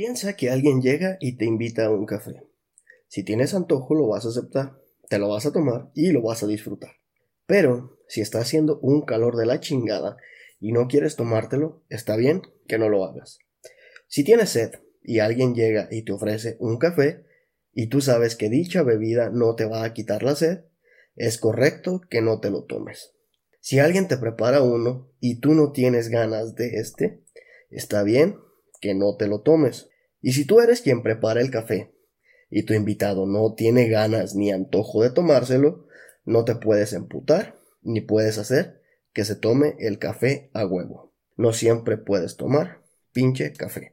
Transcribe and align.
Piensa 0.00 0.34
que 0.34 0.48
alguien 0.48 0.80
llega 0.80 1.18
y 1.20 1.36
te 1.36 1.44
invita 1.44 1.84
a 1.84 1.90
un 1.90 2.06
café. 2.06 2.42
Si 3.08 3.22
tienes 3.22 3.52
antojo 3.52 3.94
lo 3.94 4.08
vas 4.08 4.24
a 4.24 4.30
aceptar, 4.30 4.78
te 5.10 5.18
lo 5.18 5.28
vas 5.28 5.44
a 5.44 5.52
tomar 5.52 5.90
y 5.94 6.10
lo 6.10 6.22
vas 6.22 6.42
a 6.42 6.46
disfrutar. 6.46 6.92
Pero 7.44 7.98
si 8.08 8.22
está 8.22 8.38
haciendo 8.38 8.78
un 8.80 9.02
calor 9.02 9.36
de 9.36 9.44
la 9.44 9.60
chingada 9.60 10.16
y 10.58 10.72
no 10.72 10.88
quieres 10.88 11.16
tomártelo, 11.16 11.84
está 11.90 12.16
bien 12.16 12.40
que 12.66 12.78
no 12.78 12.88
lo 12.88 13.04
hagas. 13.04 13.40
Si 14.08 14.24
tienes 14.24 14.48
sed 14.48 14.70
y 15.02 15.18
alguien 15.18 15.54
llega 15.54 15.86
y 15.90 16.00
te 16.00 16.12
ofrece 16.12 16.56
un 16.60 16.78
café 16.78 17.26
y 17.74 17.88
tú 17.88 18.00
sabes 18.00 18.36
que 18.36 18.48
dicha 18.48 18.82
bebida 18.82 19.28
no 19.28 19.54
te 19.54 19.66
va 19.66 19.84
a 19.84 19.92
quitar 19.92 20.22
la 20.22 20.34
sed, 20.34 20.60
es 21.14 21.36
correcto 21.36 22.00
que 22.08 22.22
no 22.22 22.40
te 22.40 22.48
lo 22.48 22.64
tomes. 22.64 23.12
Si 23.60 23.80
alguien 23.80 24.08
te 24.08 24.16
prepara 24.16 24.62
uno 24.62 25.12
y 25.20 25.40
tú 25.40 25.52
no 25.52 25.72
tienes 25.72 26.08
ganas 26.08 26.54
de 26.54 26.78
este, 26.78 27.20
está 27.68 28.02
bien 28.02 28.38
que 28.80 28.94
no 28.94 29.16
te 29.16 29.28
lo 29.28 29.42
tomes. 29.42 29.89
Y 30.22 30.32
si 30.32 30.44
tú 30.44 30.60
eres 30.60 30.82
quien 30.82 31.02
prepara 31.02 31.40
el 31.40 31.50
café 31.50 31.92
y 32.50 32.64
tu 32.64 32.74
invitado 32.74 33.26
no 33.26 33.54
tiene 33.54 33.88
ganas 33.88 34.34
ni 34.34 34.50
antojo 34.50 35.02
de 35.02 35.10
tomárselo, 35.10 35.86
no 36.24 36.44
te 36.44 36.54
puedes 36.54 36.92
emputar 36.92 37.58
ni 37.82 38.00
puedes 38.00 38.38
hacer 38.38 38.82
que 39.12 39.24
se 39.24 39.36
tome 39.36 39.76
el 39.78 39.98
café 39.98 40.50
a 40.52 40.66
huevo. 40.66 41.12
No 41.36 41.52
siempre 41.52 41.96
puedes 41.96 42.36
tomar 42.36 42.82
pinche 43.12 43.52
café. 43.52 43.92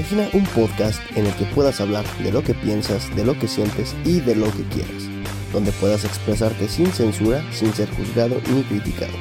Imagina 0.00 0.30
un 0.32 0.44
podcast 0.44 0.98
en 1.14 1.26
el 1.26 1.34
que 1.34 1.44
puedas 1.44 1.78
hablar 1.78 2.06
de 2.22 2.32
lo 2.32 2.42
que 2.42 2.54
piensas, 2.54 3.14
de 3.16 3.22
lo 3.22 3.38
que 3.38 3.46
sientes 3.46 3.94
y 4.02 4.20
de 4.20 4.34
lo 4.34 4.46
que 4.46 4.62
quieras, 4.74 5.10
donde 5.52 5.72
puedas 5.72 6.06
expresarte 6.06 6.68
sin 6.68 6.86
censura, 6.86 7.44
sin 7.52 7.70
ser 7.74 7.90
juzgado 7.90 8.40
ni 8.50 8.62
criticado. 8.62 9.12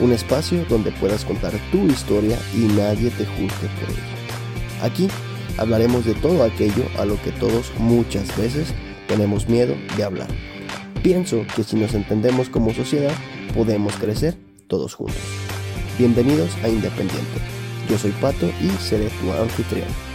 Un 0.00 0.12
espacio 0.12 0.64
donde 0.70 0.92
puedas 0.92 1.26
contar 1.26 1.52
tu 1.70 1.84
historia 1.88 2.38
y 2.54 2.60
nadie 2.60 3.10
te 3.10 3.26
juzgue 3.26 3.68
por 3.78 3.90
ello. 3.90 4.80
Aquí 4.80 5.08
hablaremos 5.58 6.06
de 6.06 6.14
todo 6.14 6.42
aquello 6.42 6.86
a 6.98 7.04
lo 7.04 7.20
que 7.20 7.30
todos 7.32 7.70
muchas 7.76 8.34
veces 8.38 8.72
tenemos 9.06 9.46
miedo 9.46 9.76
de 9.94 10.04
hablar. 10.04 10.28
Pienso 11.02 11.44
que 11.54 11.64
si 11.64 11.76
nos 11.76 11.92
entendemos 11.92 12.48
como 12.48 12.72
sociedad, 12.72 13.12
podemos 13.54 13.94
crecer 13.96 14.38
todos 14.68 14.94
juntos. 14.94 15.20
Bienvenidos 15.98 16.56
a 16.64 16.70
Independiente. 16.70 17.42
Yo 17.90 17.98
soy 17.98 18.12
Pato 18.12 18.48
y 18.62 18.70
seré 18.82 19.10
tu 19.20 19.30
anfitrión. 19.30 20.13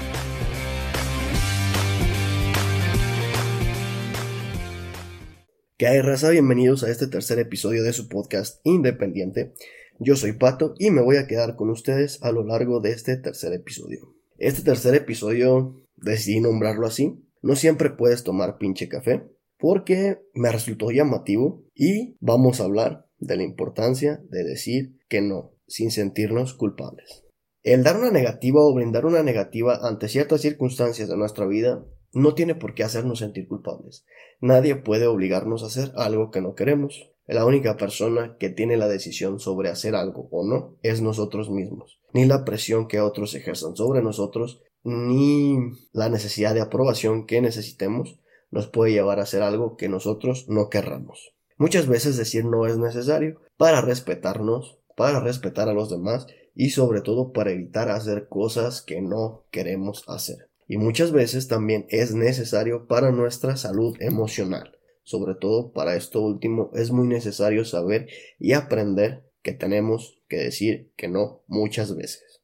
¿Qué 5.80 5.88
hay, 5.88 6.02
raza? 6.02 6.31
Bienvenidos 6.31 6.83
a 6.83 6.91
este 6.91 7.08
tercer 7.08 7.39
episodio 7.39 7.83
de 7.83 7.94
su 7.94 8.09
podcast 8.09 8.59
Independiente. 8.66 9.53
Yo 9.97 10.17
soy 10.17 10.33
Pato 10.33 10.73
y 10.77 10.91
me 10.91 11.02
voy 11.02 11.16
a 11.16 11.25
quedar 11.25 11.55
con 11.55 11.69
ustedes 11.69 12.21
a 12.21 12.33
lo 12.33 12.44
largo 12.44 12.81
de 12.81 12.91
este 12.91 13.16
tercer 13.16 13.53
episodio. 13.53 14.13
Este 14.38 14.61
tercer 14.61 14.94
episodio 14.95 15.81
decidí 15.95 16.41
nombrarlo 16.41 16.86
así. 16.86 17.23
No 17.41 17.55
siempre 17.55 17.91
puedes 17.91 18.25
tomar 18.25 18.58
pinche 18.58 18.89
café 18.89 19.23
porque 19.58 20.19
me 20.33 20.52
resultó 20.52 20.91
llamativo 20.91 21.63
y 21.73 22.17
vamos 22.19 22.59
a 22.59 22.66
hablar 22.66 23.05
de 23.19 23.38
la 23.38 23.43
importancia 23.43 24.19
de 24.30 24.43
decir 24.43 24.97
que 25.08 25.21
no, 25.21 25.53
sin 25.66 25.91
sentirnos 25.91 26.55
culpables. 26.55 27.23
El 27.64 27.83
dar 27.83 27.95
una 27.95 28.11
negativa 28.11 28.59
o 28.59 28.73
brindar 28.73 29.05
una 29.05 29.23
negativa 29.23 29.80
ante 29.88 30.09
ciertas 30.09 30.41
circunstancias 30.41 31.08
de 31.08 31.16
nuestra 31.16 31.47
vida 31.47 31.86
no 32.13 32.33
tiene 32.33 32.55
por 32.55 32.73
qué 32.73 32.83
hacernos 32.83 33.19
sentir 33.19 33.47
culpables. 33.47 34.05
Nadie 34.41 34.75
puede 34.75 35.07
obligarnos 35.07 35.63
a 35.63 35.67
hacer 35.67 35.91
algo 35.95 36.31
que 36.31 36.41
no 36.41 36.55
queremos. 36.55 37.11
La 37.27 37.45
única 37.45 37.77
persona 37.77 38.35
que 38.39 38.49
tiene 38.49 38.77
la 38.77 38.88
decisión 38.88 39.39
sobre 39.39 39.70
hacer 39.70 39.95
algo 39.95 40.27
o 40.31 40.45
no 40.45 40.77
es 40.81 41.02
nosotros 41.02 41.49
mismos. 41.49 41.99
Ni 42.14 42.25
la 42.25 42.43
presión 42.43 42.87
que 42.87 43.02
otros 43.02 43.36
ejerzan 43.36 43.75
sobre 43.75 44.02
nosotros, 44.02 44.61
ni 44.83 45.58
la 45.92 46.09
necesidad 46.09 46.53
de 46.53 46.61
aprobación 46.61 47.27
que 47.27 47.42
necesitemos 47.42 48.19
nos 48.49 48.67
puede 48.67 48.93
llevar 48.93 49.19
a 49.19 49.23
hacer 49.23 49.43
algo 49.43 49.77
que 49.77 49.89
nosotros 49.89 50.45
no 50.49 50.69
querramos. 50.69 51.36
Muchas 51.58 51.87
veces 51.87 52.17
decir 52.17 52.45
no 52.45 52.65
es 52.65 52.77
necesario 52.77 53.42
para 53.58 53.81
respetarnos, 53.81 54.80
para 54.95 55.19
respetar 55.19 55.69
a 55.69 55.73
los 55.73 55.89
demás 55.89 56.25
y 56.55 56.71
sobre 56.71 57.02
todo 57.02 57.31
para 57.31 57.52
evitar 57.52 57.89
hacer 57.89 58.27
cosas 58.27 58.81
que 58.81 59.02
no 59.02 59.43
queremos 59.52 60.03
hacer. 60.08 60.48
Y 60.69 60.77
muchas 60.77 61.11
veces 61.11 61.47
también 61.47 61.87
es 61.89 62.13
necesario 62.13 62.85
para 62.85 63.11
nuestra 63.11 63.57
salud 63.57 63.97
emocional. 63.99 64.77
Sobre 65.02 65.33
todo 65.33 65.73
para 65.73 65.95
esto 65.95 66.21
último 66.21 66.69
es 66.75 66.91
muy 66.91 67.07
necesario 67.07 67.65
saber 67.65 68.07
y 68.37 68.53
aprender 68.53 69.23
que 69.41 69.53
tenemos 69.53 70.21
que 70.27 70.37
decir 70.37 70.91
que 70.95 71.07
no 71.07 71.41
muchas 71.47 71.95
veces. 71.95 72.41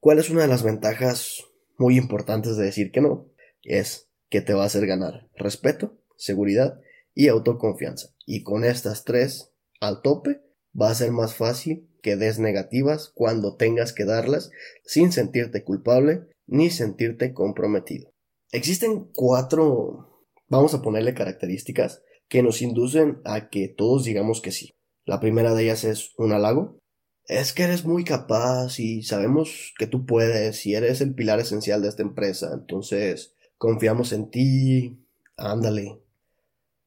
¿Cuál 0.00 0.18
es 0.18 0.30
una 0.30 0.40
de 0.40 0.48
las 0.48 0.62
ventajas 0.62 1.44
muy 1.76 1.98
importantes 1.98 2.56
de 2.56 2.64
decir 2.64 2.90
que 2.92 3.02
no? 3.02 3.28
Es 3.62 4.08
que 4.30 4.40
te 4.40 4.54
va 4.54 4.62
a 4.62 4.66
hacer 4.66 4.86
ganar 4.86 5.28
respeto, 5.36 5.98
seguridad 6.16 6.80
y 7.14 7.28
autoconfianza. 7.28 8.08
Y 8.24 8.42
con 8.42 8.64
estas 8.64 9.04
tres 9.04 9.52
al 9.80 10.00
tope 10.00 10.40
va 10.80 10.88
a 10.88 10.94
ser 10.94 11.12
más 11.12 11.34
fácil 11.34 11.90
que 12.00 12.16
des 12.16 12.38
negativas 12.38 13.12
cuando 13.14 13.56
tengas 13.56 13.92
que 13.92 14.06
darlas 14.06 14.50
sin 14.86 15.12
sentirte 15.12 15.62
culpable 15.62 16.28
ni 16.46 16.70
sentirte 16.70 17.32
comprometido. 17.32 18.12
Existen 18.52 19.10
cuatro, 19.14 20.26
vamos 20.48 20.74
a 20.74 20.82
ponerle 20.82 21.14
características 21.14 22.02
que 22.28 22.42
nos 22.42 22.62
inducen 22.62 23.20
a 23.24 23.48
que 23.48 23.68
todos 23.68 24.04
digamos 24.04 24.40
que 24.40 24.52
sí. 24.52 24.74
La 25.04 25.20
primera 25.20 25.54
de 25.54 25.64
ellas 25.64 25.84
es 25.84 26.12
un 26.18 26.32
halago. 26.32 26.78
Es 27.26 27.52
que 27.52 27.64
eres 27.64 27.84
muy 27.84 28.04
capaz 28.04 28.78
y 28.78 29.02
sabemos 29.02 29.74
que 29.78 29.86
tú 29.86 30.06
puedes 30.06 30.64
y 30.64 30.74
eres 30.74 31.00
el 31.00 31.14
pilar 31.14 31.40
esencial 31.40 31.82
de 31.82 31.88
esta 31.88 32.02
empresa, 32.02 32.50
entonces 32.54 33.34
confiamos 33.58 34.12
en 34.12 34.30
ti, 34.30 35.04
ándale. 35.36 36.00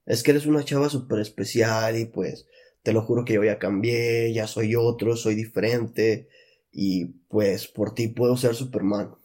Es 0.05 0.23
que 0.23 0.31
eres 0.31 0.45
una 0.45 0.63
chava 0.63 0.89
súper 0.89 1.19
especial 1.19 1.97
y 1.97 2.05
pues 2.05 2.47
te 2.83 2.93
lo 2.93 3.01
juro 3.01 3.25
que 3.25 3.33
yo 3.33 3.43
ya 3.43 3.59
cambié, 3.59 4.31
ya 4.33 4.47
soy 4.47 4.75
otro, 4.75 5.17
soy 5.17 5.35
diferente 5.35 6.29
y 6.71 7.05
pues 7.27 7.67
por 7.67 7.93
ti 7.93 8.07
puedo 8.07 8.37
ser 8.37 8.55
Superman. 8.55 9.15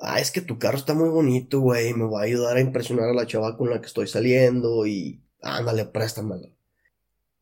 Ah, 0.00 0.18
es 0.18 0.30
que 0.30 0.40
tu 0.40 0.58
carro 0.58 0.78
está 0.78 0.94
muy 0.94 1.10
bonito, 1.10 1.60
güey, 1.60 1.92
me 1.92 2.08
va 2.08 2.20
a 2.20 2.24
ayudar 2.24 2.56
a 2.56 2.60
impresionar 2.60 3.10
a 3.10 3.14
la 3.14 3.26
chava 3.26 3.56
con 3.56 3.68
la 3.68 3.80
que 3.80 3.86
estoy 3.86 4.06
saliendo 4.06 4.86
y 4.86 5.22
ándale, 5.42 5.84
préstamelo. 5.84 6.48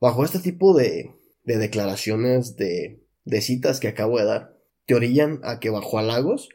Bajo 0.00 0.24
este 0.24 0.40
tipo 0.40 0.76
de, 0.76 1.14
de 1.44 1.56
declaraciones 1.56 2.56
de, 2.56 3.04
de 3.24 3.40
citas 3.40 3.78
que 3.78 3.88
acabo 3.88 4.18
de 4.18 4.24
dar, 4.24 4.58
te 4.86 4.94
orillan 4.94 5.40
a 5.44 5.60
que 5.60 5.70
bajo 5.70 5.98
halagos 5.98 6.48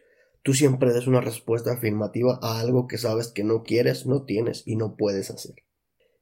tú 0.44 0.54
siempre 0.54 0.94
des 0.94 1.08
una 1.08 1.22
respuesta 1.22 1.72
afirmativa 1.72 2.38
a 2.42 2.60
algo 2.60 2.88
que 2.88 2.98
sabes 2.98 3.30
que 3.30 3.44
no 3.44 3.64
quieres, 3.64 4.06
no 4.06 4.24
tienes 4.24 4.64
y 4.66 4.76
no 4.76 4.96
puedes 4.98 5.32
hacer. 5.32 5.56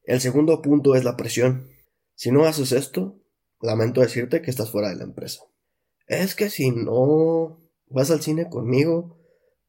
El 0.03 0.21
segundo 0.21 0.61
punto 0.61 0.95
es 0.95 1.03
la 1.03 1.17
presión. 1.17 1.69
Si 2.15 2.31
no 2.31 2.45
haces 2.45 2.71
esto, 2.71 3.17
lamento 3.61 4.01
decirte 4.01 4.41
que 4.41 4.51
estás 4.51 4.69
fuera 4.69 4.89
de 4.89 4.95
la 4.95 5.03
empresa. 5.03 5.41
Es 6.07 6.35
que 6.35 6.49
si 6.49 6.71
no 6.71 7.59
vas 7.87 8.11
al 8.11 8.21
cine 8.21 8.49
conmigo, 8.49 9.17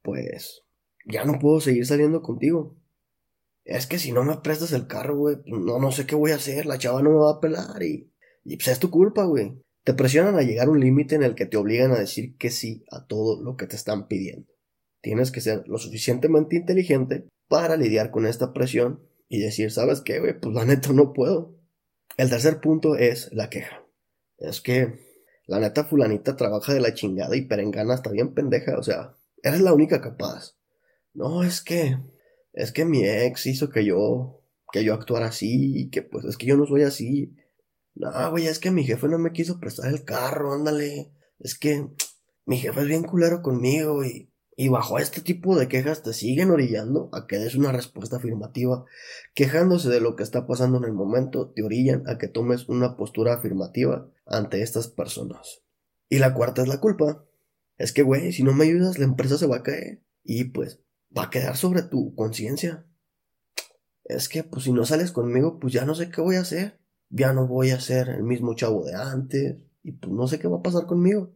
pues 0.02 0.62
ya 1.06 1.24
no 1.24 1.38
puedo 1.38 1.60
seguir 1.60 1.86
saliendo 1.86 2.22
contigo. 2.22 2.76
Es 3.64 3.86
que 3.86 3.98
si 3.98 4.12
no 4.12 4.24
me 4.24 4.36
prestas 4.38 4.72
el 4.72 4.86
carro, 4.86 5.16
güey, 5.16 5.36
no, 5.46 5.78
no 5.78 5.92
sé 5.92 6.06
qué 6.06 6.14
voy 6.14 6.32
a 6.32 6.36
hacer, 6.36 6.66
la 6.66 6.78
chava 6.78 7.02
no 7.02 7.10
me 7.10 7.18
va 7.18 7.32
a 7.32 7.40
pelar 7.40 7.82
y, 7.82 8.10
y 8.44 8.56
pues 8.56 8.68
es 8.68 8.78
tu 8.78 8.90
culpa, 8.90 9.24
güey. 9.24 9.62
Te 9.84 9.94
presionan 9.94 10.36
a 10.36 10.42
llegar 10.42 10.68
a 10.68 10.70
un 10.70 10.80
límite 10.80 11.14
en 11.14 11.22
el 11.22 11.34
que 11.34 11.46
te 11.46 11.56
obligan 11.56 11.92
a 11.92 11.98
decir 11.98 12.36
que 12.36 12.50
sí 12.50 12.84
a 12.90 13.06
todo 13.06 13.42
lo 13.42 13.56
que 13.56 13.66
te 13.66 13.76
están 13.76 14.06
pidiendo. 14.08 14.52
Tienes 15.00 15.32
que 15.32 15.40
ser 15.40 15.66
lo 15.66 15.78
suficientemente 15.78 16.56
inteligente 16.56 17.26
para 17.48 17.76
lidiar 17.76 18.10
con 18.10 18.26
esta 18.26 18.52
presión 18.52 19.00
y 19.28 19.40
decir, 19.40 19.72
¿sabes 19.72 20.00
qué, 20.00 20.20
güey? 20.20 20.38
Pues 20.38 20.54
la 20.54 20.64
neta 20.64 20.92
no 20.92 21.12
puedo. 21.12 21.56
El 22.16 22.30
tercer 22.30 22.60
punto 22.60 22.96
es 22.96 23.32
la 23.32 23.50
queja. 23.50 23.84
Es 24.38 24.60
que 24.60 25.00
la 25.46 25.58
neta 25.58 25.84
fulanita 25.84 26.36
trabaja 26.36 26.74
de 26.74 26.80
la 26.80 26.94
chingada 26.94 27.36
y 27.36 27.42
perengana 27.42 27.94
está 27.94 28.10
bien 28.10 28.34
pendeja, 28.34 28.78
o 28.78 28.82
sea, 28.82 29.16
eres 29.42 29.60
la 29.60 29.72
única 29.72 30.00
capaz. 30.00 30.56
No, 31.14 31.42
es 31.42 31.62
que 31.62 31.98
es 32.52 32.72
que 32.72 32.84
mi 32.84 33.04
ex 33.04 33.46
hizo 33.46 33.70
que 33.70 33.84
yo 33.84 34.40
que 34.72 34.84
yo 34.84 34.94
actuara 34.94 35.26
así 35.26 35.78
y 35.78 35.90
que 35.90 36.02
pues 36.02 36.24
es 36.24 36.36
que 36.36 36.46
yo 36.46 36.56
no 36.56 36.66
soy 36.66 36.82
así. 36.82 37.34
No, 37.94 38.30
güey, 38.30 38.46
es 38.46 38.58
que 38.58 38.70
mi 38.70 38.84
jefe 38.84 39.08
no 39.08 39.18
me 39.18 39.32
quiso 39.32 39.60
prestar 39.60 39.92
el 39.92 40.04
carro, 40.04 40.54
ándale. 40.54 41.12
Es 41.38 41.58
que 41.58 41.88
mi 42.46 42.58
jefe 42.58 42.80
es 42.80 42.86
bien 42.86 43.04
culero 43.04 43.42
conmigo 43.42 44.04
y 44.04 44.32
y 44.54 44.68
bajo 44.68 44.98
este 44.98 45.22
tipo 45.22 45.58
de 45.58 45.66
quejas 45.66 46.02
te 46.02 46.12
siguen 46.12 46.50
orillando 46.50 47.08
a 47.12 47.26
que 47.26 47.38
des 47.38 47.54
una 47.54 47.72
respuesta 47.72 48.16
afirmativa. 48.16 48.84
Quejándose 49.34 49.88
de 49.88 50.00
lo 50.00 50.14
que 50.14 50.22
está 50.22 50.46
pasando 50.46 50.78
en 50.78 50.84
el 50.84 50.92
momento, 50.92 51.50
te 51.50 51.62
orillan 51.62 52.04
a 52.06 52.18
que 52.18 52.28
tomes 52.28 52.68
una 52.68 52.96
postura 52.96 53.34
afirmativa 53.34 54.08
ante 54.26 54.62
estas 54.62 54.88
personas. 54.88 55.62
Y 56.08 56.18
la 56.18 56.34
cuarta 56.34 56.62
es 56.62 56.68
la 56.68 56.80
culpa. 56.80 57.24
Es 57.76 57.92
que, 57.92 58.02
güey, 58.02 58.32
si 58.32 58.42
no 58.42 58.52
me 58.52 58.64
ayudas, 58.64 58.98
la 58.98 59.04
empresa 59.04 59.38
se 59.38 59.46
va 59.46 59.56
a 59.56 59.62
caer. 59.62 60.02
Y 60.22 60.44
pues, 60.44 60.80
va 61.16 61.24
a 61.24 61.30
quedar 61.30 61.56
sobre 61.56 61.82
tu 61.82 62.14
conciencia. 62.14 62.86
Es 64.04 64.28
que, 64.28 64.44
pues 64.44 64.64
si 64.64 64.72
no 64.72 64.84
sales 64.84 65.12
conmigo, 65.12 65.58
pues 65.58 65.72
ya 65.72 65.84
no 65.84 65.94
sé 65.94 66.10
qué 66.10 66.20
voy 66.20 66.36
a 66.36 66.40
hacer. 66.40 66.80
Ya 67.08 67.32
no 67.32 67.46
voy 67.46 67.70
a 67.70 67.80
ser 67.80 68.08
el 68.08 68.22
mismo 68.22 68.54
chavo 68.54 68.84
de 68.84 68.94
antes. 68.94 69.56
Y 69.82 69.92
pues 69.92 70.12
no 70.12 70.26
sé 70.28 70.38
qué 70.38 70.48
va 70.48 70.58
a 70.58 70.62
pasar 70.62 70.86
conmigo. 70.86 71.32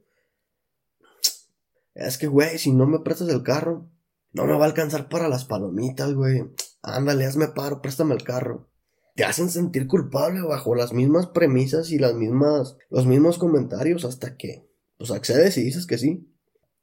Es 1.94 2.18
que, 2.18 2.26
güey, 2.26 2.58
si 2.58 2.72
no 2.72 2.86
me 2.86 3.00
prestas 3.00 3.28
el 3.30 3.42
carro, 3.42 3.90
no 4.32 4.44
me 4.44 4.52
va 4.52 4.64
a 4.64 4.68
alcanzar 4.68 5.08
para 5.08 5.28
las 5.28 5.46
palomitas, 5.46 6.12
güey. 6.12 6.44
Ándale, 6.82 7.24
hazme 7.24 7.48
paro, 7.48 7.80
préstame 7.80 8.14
el 8.14 8.22
carro. 8.22 8.68
Te 9.14 9.24
hacen 9.24 9.48
sentir 9.48 9.86
culpable 9.86 10.42
bajo 10.42 10.74
las 10.74 10.92
mismas 10.92 11.26
premisas 11.28 11.90
y 11.90 11.98
las 11.98 12.14
mismas, 12.14 12.76
los 12.90 13.06
mismos 13.06 13.38
comentarios 13.38 14.04
hasta 14.04 14.36
que, 14.36 14.68
pues 14.98 15.10
accedes 15.10 15.56
y 15.58 15.62
dices 15.62 15.86
que 15.86 15.98
sí. 15.98 16.28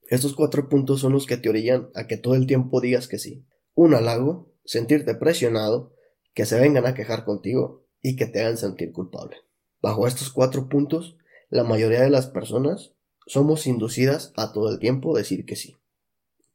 Estos 0.07 0.35
cuatro 0.35 0.69
puntos 0.69 0.99
son 0.99 1.13
los 1.13 1.25
que 1.25 1.37
te 1.37 1.49
orillan 1.49 1.89
a 1.95 2.07
que 2.07 2.17
todo 2.17 2.35
el 2.35 2.47
tiempo 2.47 2.81
digas 2.81 3.07
que 3.07 3.17
sí. 3.17 3.45
Un 3.73 3.93
halago, 3.93 4.51
sentirte 4.65 5.15
presionado, 5.15 5.93
que 6.33 6.45
se 6.45 6.59
vengan 6.59 6.85
a 6.85 6.93
quejar 6.93 7.25
contigo 7.25 7.85
y 8.01 8.15
que 8.15 8.25
te 8.25 8.41
hagan 8.41 8.57
sentir 8.57 8.91
culpable. 8.91 9.37
Bajo 9.81 10.07
estos 10.07 10.29
cuatro 10.29 10.69
puntos, 10.69 11.17
la 11.49 11.63
mayoría 11.63 12.01
de 12.01 12.09
las 12.09 12.27
personas 12.27 12.93
somos 13.25 13.67
inducidas 13.67 14.33
a 14.35 14.51
todo 14.51 14.69
el 14.69 14.79
tiempo 14.79 15.15
decir 15.15 15.45
que 15.45 15.55
sí. 15.55 15.77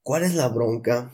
¿Cuál 0.02 0.24
es 0.24 0.34
la 0.34 0.48
bronca? 0.48 1.12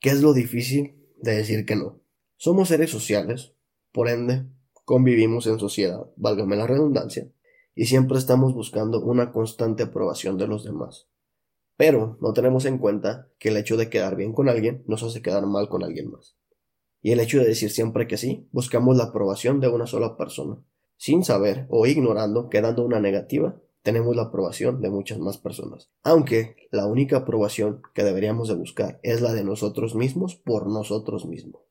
¿Qué 0.00 0.10
es 0.10 0.20
lo 0.20 0.32
difícil 0.32 0.96
de 1.20 1.36
decir 1.36 1.64
que 1.66 1.76
no? 1.76 2.00
Somos 2.36 2.68
seres 2.68 2.90
sociales, 2.90 3.52
por 3.92 4.08
ende, 4.08 4.44
convivimos 4.84 5.46
en 5.46 5.58
sociedad, 5.58 6.06
válgame 6.16 6.56
la 6.56 6.66
redundancia, 6.66 7.30
y 7.74 7.86
siempre 7.86 8.18
estamos 8.18 8.54
buscando 8.54 9.00
una 9.00 9.32
constante 9.32 9.84
aprobación 9.84 10.38
de 10.38 10.46
los 10.46 10.64
demás. 10.64 11.08
Pero 11.76 12.18
no 12.20 12.32
tenemos 12.32 12.64
en 12.64 12.78
cuenta 12.78 13.28
que 13.38 13.48
el 13.48 13.56
hecho 13.56 13.76
de 13.76 13.90
quedar 13.90 14.16
bien 14.16 14.32
con 14.32 14.48
alguien 14.48 14.84
nos 14.86 15.02
hace 15.02 15.22
quedar 15.22 15.46
mal 15.46 15.68
con 15.68 15.82
alguien 15.82 16.10
más. 16.10 16.36
Y 17.00 17.12
el 17.12 17.20
hecho 17.20 17.38
de 17.38 17.46
decir 17.46 17.70
siempre 17.70 18.06
que 18.06 18.16
sí, 18.16 18.48
buscamos 18.52 18.96
la 18.96 19.04
aprobación 19.04 19.60
de 19.60 19.68
una 19.68 19.86
sola 19.86 20.16
persona, 20.16 20.58
sin 20.96 21.24
saber 21.24 21.66
o 21.68 21.86
ignorando 21.86 22.48
que 22.48 22.60
dando 22.60 22.84
una 22.84 23.00
negativa 23.00 23.60
tenemos 23.82 24.14
la 24.14 24.22
aprobación 24.22 24.80
de 24.80 24.90
muchas 24.90 25.18
más 25.18 25.38
personas. 25.38 25.90
Aunque 26.04 26.56
la 26.70 26.86
única 26.86 27.18
aprobación 27.18 27.82
que 27.94 28.04
deberíamos 28.04 28.48
de 28.48 28.54
buscar 28.54 29.00
es 29.02 29.20
la 29.20 29.32
de 29.32 29.42
nosotros 29.44 29.94
mismos 29.94 30.36
por 30.36 30.68
nosotros 30.68 31.26
mismos. 31.26 31.62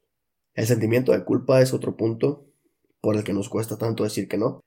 El 0.53 0.67
sentimiento 0.67 1.13
de 1.13 1.23
culpa 1.23 1.61
es 1.61 1.73
otro 1.73 1.95
punto 1.95 2.45
por 2.99 3.15
el 3.15 3.23
que 3.23 3.33
nos 3.33 3.47
cuesta 3.47 3.77
tanto 3.77 4.03
decir 4.03 4.27
que 4.27 4.37
no. 4.37 4.59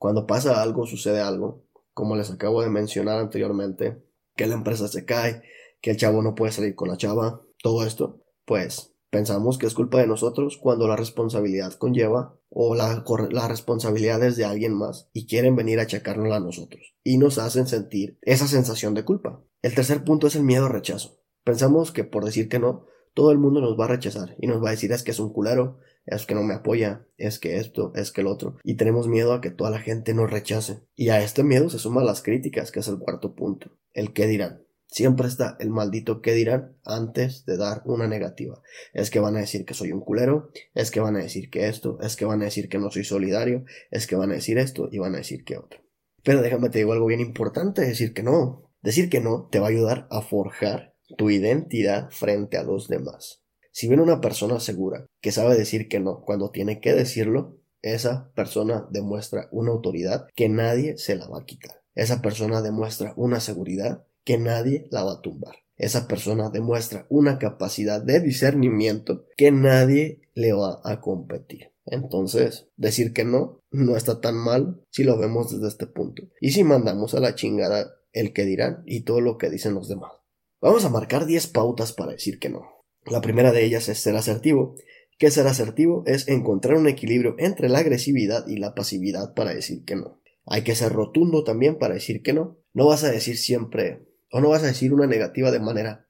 Cuando 0.00 0.26
pasa 0.26 0.62
algo, 0.62 0.86
sucede 0.86 1.20
algo, 1.20 1.66
como 1.92 2.16
les 2.16 2.30
acabo 2.30 2.62
de 2.62 2.70
mencionar 2.70 3.18
anteriormente, 3.18 4.02
que 4.34 4.46
la 4.46 4.54
empresa 4.54 4.88
se 4.88 5.04
cae, 5.04 5.42
que 5.82 5.90
el 5.90 5.98
chavo 5.98 6.22
no 6.22 6.34
puede 6.34 6.52
salir 6.52 6.74
con 6.74 6.88
la 6.88 6.96
chava, 6.96 7.42
todo 7.62 7.84
esto, 7.84 8.24
pues 8.46 8.94
pensamos 9.10 9.58
que 9.58 9.66
es 9.66 9.74
culpa 9.74 9.98
de 9.98 10.06
nosotros 10.06 10.56
cuando 10.56 10.88
la 10.88 10.96
responsabilidad 10.96 11.74
conlleva 11.74 12.34
o 12.48 12.74
la, 12.74 13.04
la 13.30 13.46
responsabilidad 13.46 14.22
es 14.24 14.36
de 14.36 14.46
alguien 14.46 14.72
más 14.72 15.10
y 15.12 15.26
quieren 15.26 15.54
venir 15.54 15.78
a 15.78 15.82
achacárnosla 15.82 16.36
a 16.36 16.40
nosotros 16.40 16.94
y 17.04 17.18
nos 17.18 17.36
hacen 17.36 17.66
sentir 17.66 18.18
esa 18.22 18.48
sensación 18.48 18.94
de 18.94 19.04
culpa. 19.04 19.42
El 19.60 19.74
tercer 19.74 20.02
punto 20.02 20.28
es 20.28 20.34
el 20.34 20.44
miedo 20.44 20.64
al 20.64 20.72
rechazo. 20.72 21.20
Pensamos 21.44 21.92
que 21.92 22.04
por 22.04 22.24
decir 22.24 22.48
que 22.48 22.58
no, 22.58 22.86
todo 23.12 23.32
el 23.32 23.38
mundo 23.38 23.60
nos 23.60 23.78
va 23.78 23.84
a 23.84 23.88
rechazar 23.88 24.34
y 24.38 24.46
nos 24.46 24.64
va 24.64 24.68
a 24.68 24.72
decir 24.72 24.92
es 24.92 25.02
que 25.02 25.10
es 25.10 25.20
un 25.20 25.30
culero, 25.30 25.78
es 26.10 26.26
que 26.26 26.34
no 26.34 26.42
me 26.42 26.54
apoya, 26.54 27.06
es 27.16 27.38
que 27.38 27.56
esto, 27.56 27.92
es 27.94 28.12
que 28.12 28.20
el 28.20 28.26
otro, 28.26 28.56
y 28.64 28.74
tenemos 28.74 29.08
miedo 29.08 29.32
a 29.32 29.40
que 29.40 29.50
toda 29.50 29.70
la 29.70 29.80
gente 29.80 30.14
nos 30.14 30.30
rechace. 30.30 30.82
Y 30.94 31.08
a 31.08 31.22
este 31.22 31.42
miedo 31.42 31.70
se 31.70 31.78
suman 31.78 32.06
las 32.06 32.22
críticas, 32.22 32.70
que 32.70 32.80
es 32.80 32.88
el 32.88 32.98
cuarto 32.98 33.34
punto, 33.34 33.78
el 33.92 34.12
qué 34.12 34.26
dirán. 34.26 34.64
Siempre 34.86 35.28
está 35.28 35.56
el 35.60 35.70
maldito 35.70 36.20
qué 36.20 36.32
dirán 36.32 36.76
antes 36.84 37.44
de 37.44 37.56
dar 37.56 37.82
una 37.84 38.08
negativa. 38.08 38.60
Es 38.92 39.10
que 39.10 39.20
van 39.20 39.36
a 39.36 39.40
decir 39.40 39.64
que 39.64 39.74
soy 39.74 39.92
un 39.92 40.00
culero, 40.00 40.50
es 40.74 40.90
que 40.90 40.98
van 40.98 41.14
a 41.14 41.20
decir 41.20 41.48
que 41.48 41.68
esto, 41.68 41.98
es 42.00 42.16
que 42.16 42.24
van 42.24 42.42
a 42.42 42.46
decir 42.46 42.68
que 42.68 42.78
no 42.78 42.90
soy 42.90 43.04
solidario, 43.04 43.64
es 43.92 44.08
que 44.08 44.16
van 44.16 44.32
a 44.32 44.34
decir 44.34 44.58
esto 44.58 44.88
y 44.90 44.98
van 44.98 45.14
a 45.14 45.18
decir 45.18 45.44
que 45.44 45.58
otro. 45.58 45.80
Pero 46.24 46.42
déjame 46.42 46.70
te 46.70 46.78
digo 46.78 46.92
algo 46.92 47.06
bien 47.06 47.20
importante, 47.20 47.82
decir 47.82 48.12
que 48.12 48.24
no. 48.24 48.68
Decir 48.82 49.10
que 49.10 49.20
no 49.20 49.48
te 49.50 49.60
va 49.60 49.66
a 49.66 49.70
ayudar 49.70 50.08
a 50.10 50.22
forjar 50.22 50.94
tu 51.16 51.30
identidad 51.30 52.10
frente 52.10 52.56
a 52.56 52.64
los 52.64 52.88
demás. 52.88 53.44
Si 53.72 53.88
viene 53.88 54.02
una 54.02 54.20
persona 54.20 54.60
segura 54.60 55.06
que 55.20 55.32
sabe 55.32 55.56
decir 55.56 55.88
que 55.88 56.00
no 56.00 56.22
cuando 56.22 56.50
tiene 56.50 56.80
que 56.80 56.92
decirlo, 56.92 57.58
esa 57.82 58.30
persona 58.34 58.86
demuestra 58.90 59.48
una 59.52 59.70
autoridad 59.70 60.26
que 60.34 60.48
nadie 60.48 60.98
se 60.98 61.16
la 61.16 61.28
va 61.28 61.40
a 61.40 61.44
quitar. 61.44 61.82
Esa 61.94 62.20
persona 62.22 62.62
demuestra 62.62 63.14
una 63.16 63.40
seguridad 63.40 64.04
que 64.24 64.38
nadie 64.38 64.86
la 64.90 65.04
va 65.04 65.14
a 65.14 65.20
tumbar. 65.22 65.56
Esa 65.76 66.06
persona 66.08 66.50
demuestra 66.50 67.06
una 67.08 67.38
capacidad 67.38 68.02
de 68.02 68.20
discernimiento 68.20 69.24
que 69.36 69.50
nadie 69.50 70.28
le 70.34 70.52
va 70.52 70.80
a 70.84 71.00
competir. 71.00 71.72
Entonces, 71.86 72.68
decir 72.76 73.12
que 73.12 73.24
no 73.24 73.60
no 73.70 73.96
está 73.96 74.20
tan 74.20 74.36
mal 74.36 74.82
si 74.90 75.04
lo 75.04 75.18
vemos 75.18 75.52
desde 75.52 75.68
este 75.68 75.86
punto. 75.86 76.24
Y 76.40 76.50
si 76.50 76.64
mandamos 76.64 77.14
a 77.14 77.20
la 77.20 77.34
chingada 77.34 77.94
el 78.12 78.32
que 78.32 78.44
dirán 78.44 78.82
y 78.86 79.02
todo 79.02 79.20
lo 79.20 79.38
que 79.38 79.50
dicen 79.50 79.74
los 79.74 79.88
demás. 79.88 80.12
Vamos 80.60 80.84
a 80.84 80.90
marcar 80.90 81.26
10 81.26 81.46
pautas 81.48 81.92
para 81.92 82.12
decir 82.12 82.38
que 82.38 82.50
no. 82.50 82.79
La 83.10 83.20
primera 83.20 83.50
de 83.50 83.64
ellas 83.64 83.88
es 83.88 83.98
ser 83.98 84.14
asertivo. 84.14 84.76
Que 85.18 85.30
ser 85.30 85.46
asertivo 85.48 86.04
es 86.06 86.28
encontrar 86.28 86.76
un 86.76 86.88
equilibrio 86.88 87.34
entre 87.38 87.68
la 87.68 87.80
agresividad 87.80 88.46
y 88.46 88.56
la 88.56 88.74
pasividad 88.74 89.34
para 89.34 89.52
decir 89.52 89.84
que 89.84 89.96
no. 89.96 90.20
Hay 90.46 90.62
que 90.62 90.76
ser 90.76 90.92
rotundo 90.92 91.44
también 91.44 91.76
para 91.76 91.94
decir 91.94 92.22
que 92.22 92.32
no. 92.32 92.56
No 92.72 92.86
vas 92.86 93.02
a 93.02 93.10
decir 93.10 93.36
siempre, 93.36 94.06
o 94.30 94.40
no 94.40 94.50
vas 94.50 94.62
a 94.62 94.68
decir 94.68 94.94
una 94.94 95.08
negativa 95.08 95.50
de 95.50 95.58
manera, 95.58 96.06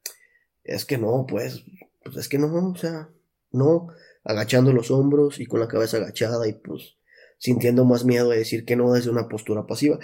es 0.63 0.85
que 0.85 0.99
no, 0.99 1.25
pues, 1.27 1.65
pues 2.05 2.17
es 2.17 2.29
que 2.29 2.39
no, 2.39 2.69
o 2.69 2.77
sea, 2.77 3.09
no, 3.51 3.89
agachando 4.23 4.73
los 4.73 4.91
hombros 4.91 5.41
y 5.41 5.47
con 5.47 5.59
la 5.59 5.69
cabeza 5.69 5.97
agachada 5.97 6.47
y 6.47 6.53
pues 6.53 6.99
sintiendo 7.39 7.87
más 7.87 8.05
miedo 8.05 8.29
de 8.29 8.37
decir 8.37 8.67
que 8.67 8.77
no 8.77 8.93
desde 8.93 9.11
una 9.11 9.27
postura 9.27 9.67
pasiva. 9.67 9.99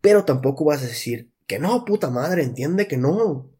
Pero 0.00 0.24
tampoco 0.24 0.64
vas 0.64 0.82
a 0.82 0.86
decir 0.86 1.30
que 1.46 1.58
no, 1.58 1.84
puta 1.84 2.08
madre, 2.08 2.42
entiende 2.42 2.88
que 2.88 2.96
no. 2.96 3.50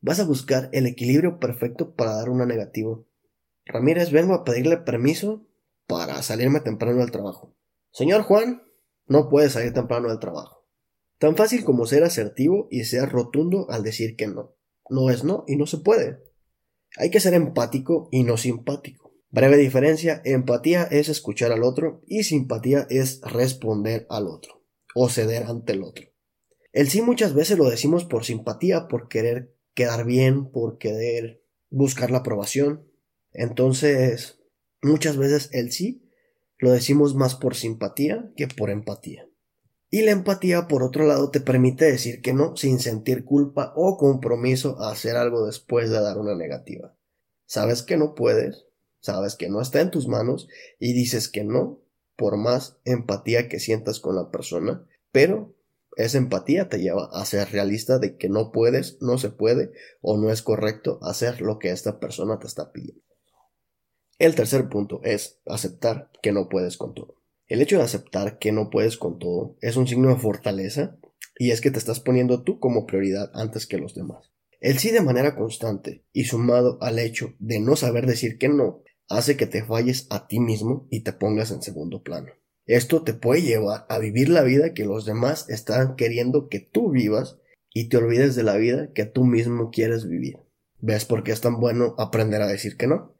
Vas 0.00 0.20
a 0.20 0.24
buscar 0.24 0.68
el 0.72 0.86
equilibrio 0.86 1.38
perfecto 1.38 1.94
para 1.94 2.14
dar 2.14 2.28
una 2.30 2.46
negativa. 2.46 2.98
Ramírez, 3.66 4.10
vengo 4.10 4.34
a 4.34 4.44
pedirle 4.44 4.76
permiso 4.78 5.46
para 5.86 6.22
salirme 6.22 6.60
temprano 6.60 7.00
del 7.00 7.10
trabajo. 7.10 7.54
Señor 7.90 8.22
Juan, 8.22 8.62
no 9.06 9.28
puede 9.28 9.50
salir 9.50 9.72
temprano 9.72 10.08
del 10.08 10.18
trabajo. 10.18 10.66
Tan 11.18 11.36
fácil 11.36 11.64
como 11.64 11.86
ser 11.86 12.04
asertivo 12.04 12.68
y 12.70 12.84
ser 12.84 13.08
rotundo 13.08 13.66
al 13.70 13.82
decir 13.82 14.14
que 14.14 14.28
no. 14.28 14.54
No 14.88 15.10
es 15.10 15.24
no 15.24 15.44
y 15.48 15.56
no 15.56 15.66
se 15.66 15.78
puede. 15.78 16.22
Hay 16.96 17.10
que 17.10 17.20
ser 17.20 17.34
empático 17.34 18.08
y 18.12 18.22
no 18.22 18.36
simpático. 18.36 19.12
Breve 19.30 19.56
diferencia, 19.56 20.22
empatía 20.24 20.84
es 20.84 21.08
escuchar 21.08 21.52
al 21.52 21.62
otro 21.62 22.02
y 22.06 22.22
simpatía 22.22 22.86
es 22.88 23.20
responder 23.22 24.06
al 24.08 24.28
otro 24.28 24.62
o 24.94 25.08
ceder 25.08 25.44
ante 25.44 25.72
el 25.72 25.82
otro. 25.82 26.06
El 26.72 26.88
sí 26.88 27.02
muchas 27.02 27.34
veces 27.34 27.58
lo 27.58 27.68
decimos 27.68 28.04
por 28.04 28.24
simpatía, 28.24 28.88
por 28.88 29.08
querer 29.08 29.54
quedar 29.78 30.04
bien, 30.04 30.50
por 30.50 30.78
querer 30.78 31.40
buscar 31.70 32.10
la 32.10 32.18
aprobación. 32.18 32.90
Entonces, 33.30 34.40
muchas 34.82 35.16
veces 35.16 35.50
el 35.52 35.70
sí 35.70 36.02
lo 36.56 36.72
decimos 36.72 37.14
más 37.14 37.36
por 37.36 37.54
simpatía 37.54 38.32
que 38.36 38.48
por 38.48 38.70
empatía. 38.70 39.28
Y 39.88 40.02
la 40.02 40.10
empatía, 40.10 40.66
por 40.66 40.82
otro 40.82 41.06
lado, 41.06 41.30
te 41.30 41.40
permite 41.40 41.84
decir 41.84 42.22
que 42.22 42.32
no 42.32 42.56
sin 42.56 42.80
sentir 42.80 43.24
culpa 43.24 43.72
o 43.76 43.96
compromiso 43.96 44.82
a 44.82 44.90
hacer 44.90 45.16
algo 45.16 45.46
después 45.46 45.90
de 45.90 46.00
dar 46.00 46.18
una 46.18 46.34
negativa. 46.34 46.96
Sabes 47.46 47.84
que 47.84 47.96
no 47.96 48.16
puedes, 48.16 48.66
sabes 48.98 49.36
que 49.36 49.48
no 49.48 49.60
está 49.62 49.80
en 49.80 49.92
tus 49.92 50.08
manos 50.08 50.48
y 50.80 50.92
dices 50.92 51.28
que 51.28 51.44
no, 51.44 51.84
por 52.16 52.36
más 52.36 52.78
empatía 52.84 53.48
que 53.48 53.60
sientas 53.60 54.00
con 54.00 54.16
la 54.16 54.32
persona, 54.32 54.84
pero 55.12 55.54
esa 55.98 56.18
empatía 56.18 56.68
te 56.68 56.78
lleva 56.78 57.10
a 57.12 57.24
ser 57.24 57.50
realista 57.50 57.98
de 57.98 58.16
que 58.16 58.28
no 58.28 58.52
puedes, 58.52 58.98
no 59.00 59.18
se 59.18 59.30
puede 59.30 59.72
o 60.00 60.16
no 60.16 60.30
es 60.30 60.42
correcto 60.42 61.00
hacer 61.02 61.40
lo 61.40 61.58
que 61.58 61.70
esta 61.70 61.98
persona 61.98 62.38
te 62.38 62.46
está 62.46 62.70
pidiendo. 62.70 63.02
El 64.18 64.36
tercer 64.36 64.68
punto 64.68 65.00
es 65.02 65.40
aceptar 65.44 66.10
que 66.22 66.30
no 66.30 66.48
puedes 66.48 66.76
con 66.76 66.94
todo. 66.94 67.16
El 67.48 67.62
hecho 67.62 67.78
de 67.78 67.82
aceptar 67.82 68.38
que 68.38 68.52
no 68.52 68.70
puedes 68.70 68.96
con 68.96 69.18
todo 69.18 69.56
es 69.60 69.76
un 69.76 69.88
signo 69.88 70.10
de 70.10 70.20
fortaleza 70.20 70.96
y 71.36 71.50
es 71.50 71.60
que 71.60 71.72
te 71.72 71.78
estás 71.78 71.98
poniendo 71.98 72.44
tú 72.44 72.60
como 72.60 72.86
prioridad 72.86 73.32
antes 73.34 73.66
que 73.66 73.78
los 73.78 73.94
demás. 73.94 74.30
El 74.60 74.78
sí 74.78 74.92
de 74.92 75.02
manera 75.02 75.34
constante 75.34 76.04
y 76.12 76.24
sumado 76.24 76.78
al 76.80 77.00
hecho 77.00 77.34
de 77.40 77.58
no 77.58 77.74
saber 77.74 78.06
decir 78.06 78.38
que 78.38 78.48
no 78.48 78.82
hace 79.08 79.36
que 79.36 79.46
te 79.46 79.64
falles 79.64 80.06
a 80.10 80.28
ti 80.28 80.38
mismo 80.38 80.86
y 80.90 81.00
te 81.00 81.12
pongas 81.12 81.50
en 81.50 81.62
segundo 81.62 82.02
plano. 82.02 82.32
Esto 82.68 83.02
te 83.02 83.14
puede 83.14 83.40
llevar 83.40 83.86
a 83.88 83.98
vivir 83.98 84.28
la 84.28 84.42
vida 84.42 84.74
que 84.74 84.84
los 84.84 85.06
demás 85.06 85.48
están 85.48 85.96
queriendo 85.96 86.48
que 86.48 86.60
tú 86.60 86.90
vivas 86.90 87.38
y 87.72 87.88
te 87.88 87.96
olvides 87.96 88.36
de 88.36 88.42
la 88.42 88.58
vida 88.58 88.92
que 88.92 89.06
tú 89.06 89.24
mismo 89.24 89.70
quieres 89.70 90.06
vivir. 90.06 90.36
¿Ves 90.78 91.06
por 91.06 91.24
qué 91.24 91.32
es 91.32 91.40
tan 91.40 91.60
bueno 91.60 91.94
aprender 91.96 92.42
a 92.42 92.46
decir 92.46 92.76
que 92.76 92.86
no? 92.86 93.14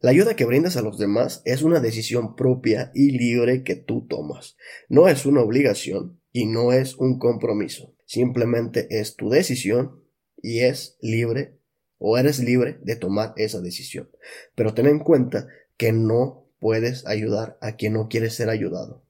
La 0.00 0.10
ayuda 0.10 0.36
que 0.36 0.44
brindas 0.44 0.76
a 0.76 0.82
los 0.82 0.98
demás 0.98 1.40
es 1.46 1.62
una 1.62 1.80
decisión 1.80 2.36
propia 2.36 2.92
y 2.94 3.12
libre 3.12 3.64
que 3.64 3.74
tú 3.74 4.06
tomas. 4.06 4.58
No 4.90 5.08
es 5.08 5.24
una 5.24 5.40
obligación 5.40 6.20
y 6.30 6.44
no 6.44 6.72
es 6.72 6.94
un 6.96 7.18
compromiso. 7.18 7.94
Simplemente 8.04 8.86
es 8.90 9.16
tu 9.16 9.30
decisión 9.30 10.04
y 10.42 10.60
es 10.60 10.98
libre 11.00 11.56
o 11.96 12.18
eres 12.18 12.38
libre 12.38 12.78
de 12.82 12.96
tomar 12.96 13.32
esa 13.36 13.62
decisión. 13.62 14.10
Pero 14.54 14.74
ten 14.74 14.88
en 14.88 14.98
cuenta 14.98 15.48
que 15.78 15.92
no 15.92 16.39
puedes 16.60 17.06
ayudar 17.06 17.58
a 17.60 17.76
quien 17.76 17.94
no 17.94 18.08
quiere 18.08 18.30
ser 18.30 18.50
ayudado. 18.50 19.02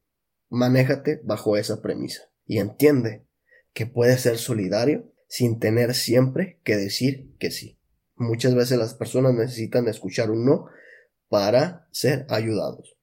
Manéjate 0.48 1.20
bajo 1.24 1.56
esa 1.56 1.82
premisa 1.82 2.30
y 2.46 2.58
entiende 2.58 3.24
que 3.74 3.86
puedes 3.86 4.22
ser 4.22 4.38
solidario 4.38 5.12
sin 5.28 5.58
tener 5.60 5.94
siempre 5.94 6.58
que 6.64 6.76
decir 6.76 7.30
que 7.38 7.50
sí. 7.50 7.78
Muchas 8.16 8.54
veces 8.54 8.78
las 8.78 8.94
personas 8.94 9.34
necesitan 9.34 9.88
escuchar 9.88 10.30
un 10.30 10.44
no 10.44 10.66
para 11.28 11.88
ser 11.90 12.26
ayudados. 12.28 12.96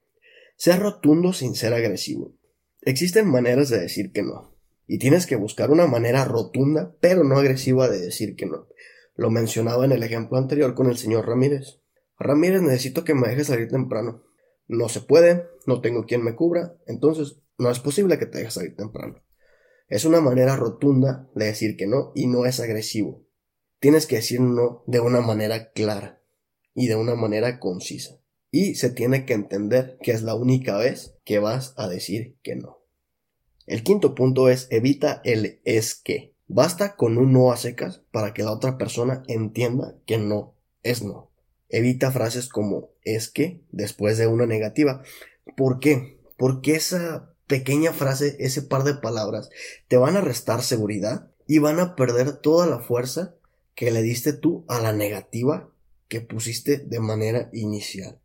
Ser 0.57 0.79
rotundo 0.79 1.33
sin 1.33 1.55
ser 1.55 1.73
agresivo. 1.73 2.33
Existen 2.81 3.27
maneras 3.27 3.69
de 3.69 3.79
decir 3.79 4.11
que 4.11 4.23
no. 4.23 4.55
Y 4.85 4.99
tienes 4.99 5.25
que 5.25 5.35
buscar 5.35 5.71
una 5.71 5.87
manera 5.87 6.25
rotunda, 6.25 6.95
pero 6.99 7.23
no 7.23 7.37
agresiva 7.37 7.89
de 7.89 7.99
decir 7.99 8.35
que 8.35 8.45
no. 8.45 8.67
Lo 9.15 9.31
mencionaba 9.31 9.85
en 9.85 9.91
el 9.91 10.03
ejemplo 10.03 10.37
anterior 10.37 10.75
con 10.75 10.87
el 10.89 10.97
señor 10.97 11.27
Ramírez. 11.27 11.79
Ramírez, 12.19 12.61
necesito 12.61 13.03
que 13.03 13.15
me 13.15 13.27
dejes 13.27 13.47
salir 13.47 13.67
temprano. 13.67 14.23
No 14.67 14.89
se 14.89 15.01
puede, 15.01 15.47
no 15.65 15.81
tengo 15.81 16.05
quien 16.05 16.23
me 16.23 16.35
cubra, 16.35 16.75
entonces 16.87 17.39
no 17.57 17.71
es 17.71 17.79
posible 17.79 18.19
que 18.19 18.25
te 18.25 18.39
dejes 18.39 18.55
salir 18.55 18.75
temprano. 18.75 19.23
Es 19.87 20.03
una 20.03 20.19
manera 20.19 20.55
rotunda 20.55 21.29
de 21.33 21.45
decir 21.45 21.77
que 21.77 21.87
no 21.87 22.11
y 22.13 22.27
no 22.27 22.45
es 22.45 22.59
agresivo. 22.59 23.25
Tienes 23.79 24.05
que 24.05 24.17
decir 24.17 24.41
no 24.41 24.83
de 24.85 24.99
una 24.99 25.21
manera 25.21 25.71
clara 25.71 26.21
y 26.73 26.87
de 26.87 26.95
una 26.95 27.15
manera 27.15 27.59
concisa. 27.59 28.19
Y 28.51 28.75
se 28.75 28.89
tiene 28.89 29.25
que 29.25 29.33
entender 29.33 29.97
que 30.01 30.11
es 30.11 30.23
la 30.23 30.35
única 30.35 30.77
vez 30.77 31.15
que 31.23 31.39
vas 31.39 31.73
a 31.77 31.87
decir 31.87 32.37
que 32.43 32.55
no. 32.55 32.79
El 33.65 33.83
quinto 33.83 34.15
punto 34.15 34.49
es 34.49 34.67
evita 34.71 35.21
el 35.23 35.61
es 35.63 35.95
que. 35.95 36.35
Basta 36.47 36.95
con 36.95 37.17
un 37.17 37.33
no 37.33 37.51
a 37.51 37.57
secas 37.57 38.03
para 38.11 38.33
que 38.33 38.43
la 38.43 38.53
otra 38.53 38.77
persona 38.77 39.23
entienda 39.27 39.97
que 40.05 40.17
no 40.17 40.55
es 40.81 41.03
no. 41.03 41.26
Evita 41.69 42.11
frases 42.11 42.47
como 42.47 42.89
es 43.03 43.29
que 43.29 43.61
después 43.71 44.17
de 44.17 44.27
una 44.27 44.45
negativa. 44.45 45.03
¿Por 45.55 45.79
qué? 45.79 46.19
Porque 46.37 46.75
esa 46.75 47.33
pequeña 47.47 47.93
frase, 47.93 48.35
ese 48.39 48.61
par 48.61 48.83
de 48.83 48.93
palabras, 48.93 49.49
te 49.87 49.97
van 49.97 50.15
a 50.15 50.21
restar 50.21 50.61
seguridad 50.61 51.31
y 51.47 51.59
van 51.59 51.79
a 51.79 51.95
perder 51.95 52.37
toda 52.37 52.67
la 52.67 52.79
fuerza 52.79 53.35
que 53.75 53.91
le 53.91 54.01
diste 54.01 54.33
tú 54.33 54.65
a 54.67 54.81
la 54.81 54.93
negativa 54.93 55.69
que 56.07 56.21
pusiste 56.21 56.77
de 56.79 56.99
manera 56.99 57.49
inicial. 57.53 58.19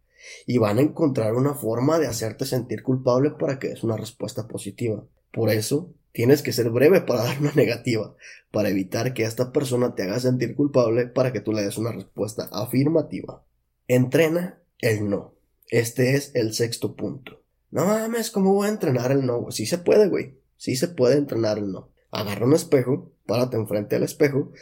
Y 0.47 0.59
van 0.59 0.79
a 0.79 0.83
encontrar 0.83 1.35
una 1.35 1.55
forma 1.55 1.99
de 1.99 2.07
hacerte 2.07 2.47
sentir 2.47 2.83
culpable 2.83 3.31
para 3.31 3.59
que 3.59 3.73
es 3.73 3.83
una 3.83 3.97
respuesta 3.97 4.47
positiva. 4.47 5.05
Por 5.33 5.51
eso, 5.51 5.93
tienes 6.13 6.43
que 6.43 6.53
ser 6.53 6.71
breve 6.71 7.01
para 7.01 7.25
dar 7.25 7.41
una 7.41 7.53
negativa, 7.53 8.15
para 8.51 8.69
evitar 8.69 9.15
que 9.15 9.25
esta 9.25 9.53
persona 9.53 9.95
te 9.95 10.05
haga 10.05 10.21
sentir 10.21 10.55
culpable 10.55 11.07
para 11.07 11.33
que 11.33 11.41
tú 11.41 11.53
le 11.53 11.63
des 11.63 11.79
una 11.79 11.93
respuesta 11.93 12.49
afirmativa. 12.53 13.45
Entrena 13.89 14.61
el 14.79 15.09
no. 15.09 15.35
Este 15.69 16.15
es 16.15 16.33
el 16.35 16.53
sexto 16.55 16.95
punto. 16.95 17.43
No 17.71 17.87
mames, 17.87 18.31
¿cómo 18.31 18.53
voy 18.53 18.67
a 18.67 18.71
entrenar 18.71 19.13
el 19.13 19.25
no? 19.25 19.51
Sí 19.51 19.67
se 19.67 19.79
puede, 19.79 20.09
güey. 20.09 20.39
Sí 20.57 20.77
se 20.77 20.89
puede 20.89 21.17
entrenar 21.17 21.59
el 21.59 21.73
no. 21.73 21.91
Agarra 22.11 22.47
un 22.47 22.53
espejo, 22.53 23.11
párate 23.27 23.57
enfrente 23.57 23.97
al 23.97 24.03
espejo 24.03 24.53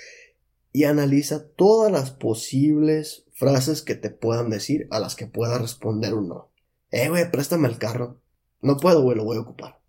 y 0.72 0.84
analiza 0.84 1.48
todas 1.48 1.90
las 1.90 2.12
posibles 2.12 3.26
frases 3.32 3.82
que 3.82 3.96
te 3.96 4.10
puedan 4.10 4.50
decir 4.50 4.86
a 4.90 5.00
las 5.00 5.16
que 5.16 5.26
pueda 5.26 5.58
responder 5.58 6.14
un 6.14 6.28
no. 6.28 6.52
Eh, 6.90 7.08
güey, 7.08 7.30
préstame 7.30 7.66
el 7.68 7.78
carro. 7.78 8.20
No 8.60 8.76
puedo, 8.76 9.02
güey, 9.02 9.16
lo 9.16 9.24
voy 9.24 9.38
a 9.38 9.40
ocupar. 9.40 9.79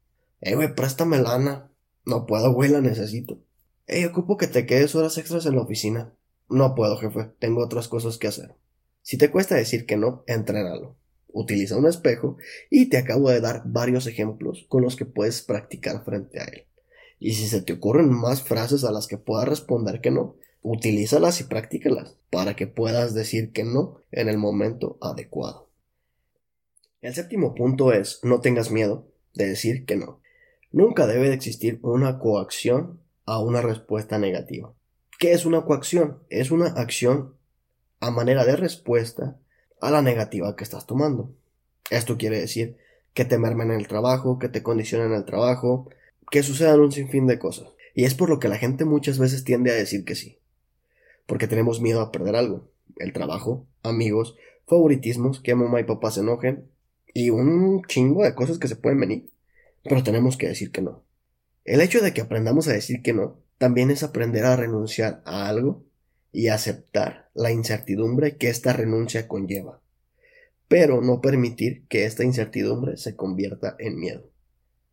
Eh, 0.41 0.55
güey, 0.55 0.75
préstame 0.75 1.19
lana. 1.19 1.71
No 2.05 2.25
puedo, 2.25 2.53
güey, 2.53 2.69
la 2.69 2.81
necesito. 2.81 3.39
Eh, 3.87 4.05
ocupo 4.05 4.37
que 4.37 4.47
te 4.47 4.65
quedes 4.65 4.95
horas 4.95 5.17
extras 5.17 5.45
en 5.45 5.55
la 5.55 5.61
oficina. 5.61 6.13
No 6.49 6.75
puedo, 6.75 6.97
jefe. 6.97 7.31
Tengo 7.39 7.63
otras 7.63 7.87
cosas 7.87 8.17
que 8.17 8.27
hacer. 8.27 8.55
Si 9.01 9.17
te 9.17 9.31
cuesta 9.31 9.55
decir 9.55 9.85
que 9.85 9.97
no, 9.97 10.23
entrénalo 10.27 10.97
utiliza 11.33 11.77
un 11.77 11.87
espejo 11.87 12.37
y 12.69 12.87
te 12.87 12.97
acabo 12.97 13.29
de 13.29 13.41
dar 13.41 13.63
varios 13.65 14.07
ejemplos 14.07 14.65
con 14.67 14.83
los 14.83 14.95
que 14.95 15.05
puedes 15.05 15.41
practicar 15.41 16.03
frente 16.03 16.39
a 16.39 16.45
él. 16.45 16.65
Y 17.19 17.33
si 17.33 17.47
se 17.47 17.61
te 17.61 17.73
ocurren 17.73 18.09
más 18.09 18.43
frases 18.43 18.83
a 18.83 18.91
las 18.91 19.07
que 19.07 19.17
puedas 19.17 19.47
responder 19.47 20.01
que 20.01 20.11
no, 20.11 20.35
utilízalas 20.61 21.39
y 21.39 21.45
practícalas 21.45 22.17
para 22.29 22.55
que 22.55 22.67
puedas 22.67 23.13
decir 23.13 23.51
que 23.51 23.63
no 23.63 23.97
en 24.11 24.27
el 24.27 24.37
momento 24.37 24.97
adecuado. 25.01 25.69
El 27.01 27.13
séptimo 27.13 27.55
punto 27.55 27.93
es 27.93 28.19
no 28.23 28.41
tengas 28.41 28.71
miedo 28.71 29.07
de 29.33 29.47
decir 29.47 29.85
que 29.85 29.95
no. 29.95 30.20
Nunca 30.71 31.05
debe 31.05 31.27
de 31.27 31.35
existir 31.35 31.79
una 31.81 32.17
coacción 32.17 32.99
a 33.25 33.39
una 33.39 33.61
respuesta 33.61 34.17
negativa. 34.17 34.73
¿Qué 35.19 35.33
es 35.33 35.45
una 35.45 35.65
coacción? 35.65 36.19
Es 36.29 36.49
una 36.49 36.67
acción 36.67 37.35
a 37.99 38.09
manera 38.09 38.45
de 38.45 38.55
respuesta 38.55 39.37
a 39.81 39.91
la 39.91 40.01
negativa 40.01 40.55
que 40.55 40.63
estás 40.63 40.85
tomando. 40.85 41.33
Esto 41.89 42.17
quiere 42.17 42.39
decir 42.39 42.77
que 43.13 43.25
te 43.25 43.37
mermen 43.37 43.71
en 43.71 43.79
el 43.79 43.87
trabajo, 43.87 44.39
que 44.39 44.47
te 44.47 44.63
condicionen 44.63 45.11
el 45.11 45.25
trabajo, 45.25 45.89
que 46.29 46.41
sucedan 46.41 46.79
un 46.79 46.91
sinfín 46.91 47.27
de 47.27 47.37
cosas. 47.37 47.67
Y 47.93 48.05
es 48.05 48.15
por 48.15 48.29
lo 48.29 48.39
que 48.39 48.47
la 48.47 48.57
gente 48.57 48.85
muchas 48.85 49.19
veces 49.19 49.43
tiende 49.43 49.71
a 49.71 49.75
decir 49.75 50.05
que 50.05 50.15
sí. 50.15 50.39
Porque 51.25 51.47
tenemos 51.47 51.81
miedo 51.81 51.99
a 51.99 52.11
perder 52.11 52.37
algo. 52.37 52.69
El 52.95 53.11
trabajo, 53.11 53.65
amigos, 53.83 54.37
favoritismos, 54.67 55.41
que 55.41 55.53
mamá 55.53 55.81
y 55.81 55.83
papá 55.83 56.11
se 56.11 56.21
enojen 56.21 56.69
y 57.13 57.29
un 57.29 57.83
chingo 57.83 58.23
de 58.23 58.33
cosas 58.33 58.57
que 58.57 58.69
se 58.69 58.77
pueden 58.77 59.01
venir. 59.01 59.29
Pero 59.83 60.03
tenemos 60.03 60.37
que 60.37 60.47
decir 60.47 60.71
que 60.71 60.81
no. 60.81 61.03
El 61.63 61.81
hecho 61.81 62.01
de 62.01 62.13
que 62.13 62.21
aprendamos 62.21 62.67
a 62.67 62.73
decir 62.73 63.01
que 63.01 63.13
no 63.13 63.39
también 63.57 63.91
es 63.91 64.01
aprender 64.01 64.45
a 64.45 64.55
renunciar 64.55 65.21
a 65.25 65.47
algo 65.47 65.83
y 66.31 66.47
aceptar 66.47 67.29
la 67.33 67.51
incertidumbre 67.51 68.37
que 68.37 68.49
esta 68.49 68.73
renuncia 68.73 69.27
conlleva, 69.27 69.81
pero 70.67 71.01
no 71.01 71.21
permitir 71.21 71.85
que 71.87 72.05
esta 72.05 72.23
incertidumbre 72.23 72.97
se 72.97 73.15
convierta 73.15 73.75
en 73.77 73.99
miedo. 73.99 74.29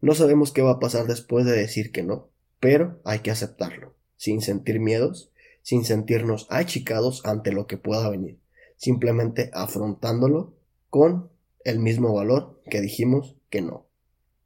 No 0.00 0.14
sabemos 0.14 0.52
qué 0.52 0.62
va 0.62 0.72
a 0.72 0.80
pasar 0.80 1.06
después 1.06 1.46
de 1.46 1.56
decir 1.56 1.92
que 1.92 2.02
no, 2.02 2.30
pero 2.60 3.00
hay 3.04 3.20
que 3.20 3.30
aceptarlo, 3.30 3.94
sin 4.16 4.42
sentir 4.42 4.80
miedos, 4.80 5.32
sin 5.62 5.84
sentirnos 5.84 6.46
achicados 6.50 7.24
ante 7.24 7.52
lo 7.52 7.66
que 7.66 7.78
pueda 7.78 8.08
venir, 8.08 8.38
simplemente 8.76 9.50
afrontándolo 9.54 10.54
con 10.90 11.30
el 11.64 11.78
mismo 11.78 12.14
valor 12.14 12.60
que 12.70 12.80
dijimos 12.80 13.36
que 13.50 13.62
no. 13.62 13.87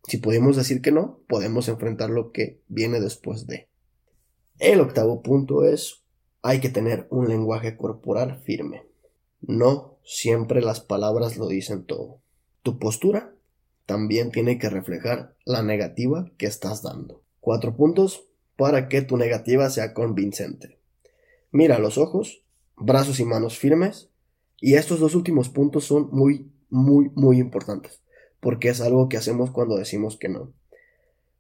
Si 0.05 0.19
pudimos 0.19 0.57
decir 0.57 0.83
que 0.83 0.93
no, 0.93 1.21
podemos 1.29 1.69
enfrentar 1.69 2.11
lo 2.11 2.33
que 2.33 2.61
viene 2.69 3.01
después 3.01 3.47
de. 3.47 3.69
El 4.59 4.81
octavo 4.81 5.23
punto 5.23 5.65
es 5.65 6.03
hay 6.43 6.61
que 6.61 6.69
tener 6.69 7.07
un 7.11 7.29
lenguaje 7.29 7.77
corporal 7.77 8.41
firme. 8.45 8.87
No 9.41 9.99
siempre 10.05 10.61
las 10.61 10.81
palabras 10.81 11.37
lo 11.37 11.47
dicen 11.49 11.85
todo. 11.85 12.21
Tu 12.63 12.79
postura 12.79 13.35
también 13.87 14.31
tiene 14.31 14.59
que 14.59 14.69
reflejar 14.69 15.37
la 15.45 15.63
negativa 15.63 16.31
que 16.37 16.47
estás 16.47 16.83
dando. 16.83 17.23
Cuatro 17.41 17.77
puntos 17.77 18.25
para 18.57 18.89
que 18.89 19.03
tu 19.03 19.17
negativa 19.17 19.71
sea 19.71 19.95
convincente. 19.95 20.79
Mira 21.51 21.79
los 21.79 21.99
ojos, 21.99 22.45
brazos 22.77 23.21
y 23.21 23.25
manos 23.25 23.59
firmes. 23.59 24.11
Y 24.61 24.75
estos 24.75 25.01
dos 25.01 25.15
últimos 25.15 25.49
puntos 25.49 25.85
son 25.85 26.09
muy, 26.13 26.53
muy, 26.71 27.11
muy 27.15 27.39
importantes. 27.39 28.02
Porque 28.43 28.69
es 28.69 28.81
algo 28.81 29.09
que 29.09 29.17
hacemos 29.17 29.53
cuando 29.53 29.77
decimos 29.77 30.19
que 30.19 30.29
no. 30.29 30.53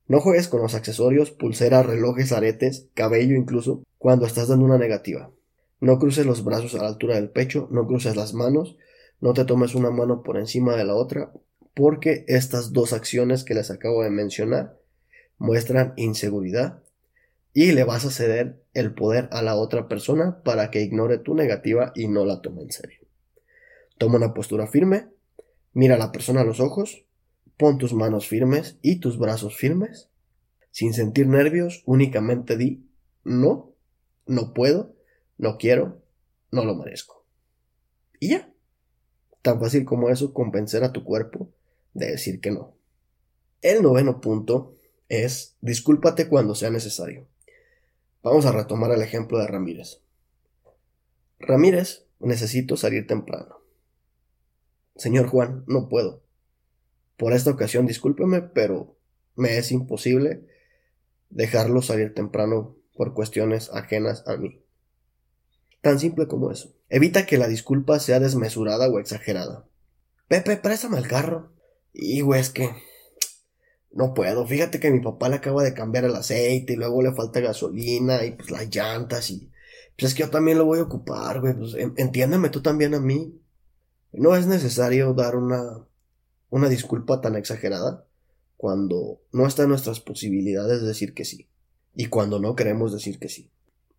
No 0.06 0.20
juegues 0.20 0.46
con 0.46 0.62
los 0.62 0.76
accesorios, 0.76 1.32
pulseras, 1.32 1.84
relojes, 1.84 2.30
aretes, 2.30 2.86
cabello 2.94 3.34
incluso, 3.34 3.82
cuando 3.98 4.24
estás 4.24 4.46
dando 4.46 4.64
una 4.64 4.78
negativa. 4.78 5.32
No 5.80 5.98
cruces 5.98 6.24
los 6.26 6.44
brazos 6.44 6.76
a 6.76 6.82
la 6.82 6.86
altura 6.86 7.16
del 7.16 7.28
pecho, 7.28 7.66
no 7.72 7.88
cruces 7.88 8.14
las 8.14 8.34
manos, 8.34 8.76
no 9.20 9.32
te 9.32 9.44
tomes 9.44 9.74
una 9.74 9.90
mano 9.90 10.22
por 10.22 10.38
encima 10.38 10.76
de 10.76 10.84
la 10.84 10.94
otra, 10.94 11.32
porque 11.74 12.24
estas 12.28 12.72
dos 12.72 12.92
acciones 12.92 13.42
que 13.42 13.54
les 13.54 13.72
acabo 13.72 14.04
de 14.04 14.10
mencionar 14.10 14.78
muestran 15.38 15.92
inseguridad 15.96 16.84
y 17.52 17.72
le 17.72 17.82
vas 17.82 18.04
a 18.04 18.10
ceder 18.10 18.62
el 18.74 18.94
poder 18.94 19.28
a 19.32 19.42
la 19.42 19.56
otra 19.56 19.88
persona 19.88 20.40
para 20.44 20.70
que 20.70 20.82
ignore 20.82 21.18
tu 21.18 21.34
negativa 21.34 21.92
y 21.96 22.06
no 22.06 22.24
la 22.24 22.40
tome 22.40 22.62
en 22.62 22.70
serio. 22.70 23.00
Toma 23.98 24.18
una 24.18 24.34
postura 24.34 24.66
firme, 24.66 25.08
mira 25.72 25.96
a 25.96 25.98
la 25.98 26.12
persona 26.12 26.42
a 26.42 26.44
los 26.44 26.60
ojos, 26.60 27.04
Pon 27.56 27.78
tus 27.78 27.92
manos 27.92 28.26
firmes 28.26 28.76
y 28.82 28.98
tus 28.98 29.18
brazos 29.18 29.56
firmes. 29.56 30.08
Sin 30.72 30.94
sentir 30.94 31.28
nervios, 31.28 31.84
únicamente 31.86 32.56
di 32.56 32.88
no, 33.22 33.72
no 34.26 34.52
puedo, 34.52 34.96
no 35.38 35.58
quiero, 35.58 36.02
no 36.50 36.64
lo 36.64 36.74
merezco. 36.74 37.24
Y 38.18 38.30
ya. 38.30 38.52
Tan 39.42 39.60
fácil 39.60 39.84
como 39.84 40.08
eso 40.08 40.32
convencer 40.34 40.82
a 40.82 40.92
tu 40.92 41.04
cuerpo 41.04 41.50
de 41.94 42.06
decir 42.06 42.40
que 42.40 42.50
no. 42.50 42.74
El 43.60 43.82
noveno 43.82 44.20
punto 44.20 44.74
es 45.08 45.56
discúlpate 45.60 46.28
cuando 46.28 46.54
sea 46.54 46.70
necesario. 46.70 47.28
Vamos 48.22 48.46
a 48.46 48.50
retomar 48.52 48.90
el 48.92 49.02
ejemplo 49.02 49.38
de 49.38 49.46
Ramírez. 49.46 50.00
Ramírez, 51.38 52.06
necesito 52.18 52.76
salir 52.76 53.06
temprano. 53.06 53.61
Señor 54.96 55.28
Juan, 55.28 55.64
no 55.66 55.88
puedo. 55.88 56.22
Por 57.16 57.32
esta 57.32 57.50
ocasión, 57.50 57.86
discúlpeme, 57.86 58.42
pero 58.42 58.96
me 59.34 59.56
es 59.58 59.72
imposible 59.72 60.46
dejarlo 61.30 61.82
salir 61.82 62.14
temprano 62.14 62.76
por 62.94 63.14
cuestiones 63.14 63.70
ajenas 63.72 64.24
a 64.26 64.36
mí. 64.36 64.62
Tan 65.80 65.98
simple 65.98 66.28
como 66.28 66.50
eso. 66.50 66.74
Evita 66.88 67.26
que 67.26 67.38
la 67.38 67.48
disculpa 67.48 67.98
sea 67.98 68.20
desmesurada 68.20 68.88
o 68.88 68.98
exagerada. 68.98 69.66
Pepe, 70.28 70.56
préstame 70.56 70.98
el 70.98 71.08
carro. 71.08 71.52
Y, 71.92 72.22
es 72.34 72.50
que 72.50 72.70
no 73.90 74.14
puedo. 74.14 74.46
Fíjate 74.46 74.78
que 74.78 74.90
mi 74.90 75.00
papá 75.00 75.28
le 75.28 75.36
acaba 75.36 75.62
de 75.62 75.74
cambiar 75.74 76.04
el 76.04 76.14
aceite 76.14 76.74
y 76.74 76.76
luego 76.76 77.02
le 77.02 77.12
falta 77.12 77.40
gasolina 77.40 78.24
y 78.24 78.32
pues 78.32 78.50
las 78.50 78.74
llantas 78.74 79.30
y 79.30 79.50
pues 79.96 80.12
es 80.12 80.14
que 80.14 80.22
yo 80.22 80.30
también 80.30 80.58
lo 80.58 80.64
voy 80.64 80.78
a 80.78 80.84
ocupar, 80.84 81.40
güey. 81.40 81.54
Pues 81.54 81.74
entiéndeme 81.74 82.48
tú 82.48 82.62
también 82.62 82.94
a 82.94 83.00
mí. 83.00 83.38
No 84.12 84.36
es 84.36 84.46
necesario 84.46 85.14
dar 85.14 85.36
una 85.36 85.86
una 86.52 86.68
disculpa 86.68 87.22
tan 87.22 87.34
exagerada 87.34 88.06
cuando 88.58 89.22
no 89.32 89.46
está 89.46 89.62
en 89.62 89.70
nuestras 89.70 90.00
posibilidades 90.00 90.82
decir 90.82 91.14
que 91.14 91.24
sí 91.24 91.48
y 91.94 92.06
cuando 92.06 92.40
no 92.40 92.54
queremos 92.54 92.92
decir 92.92 93.18
que 93.18 93.30
sí. 93.30 93.50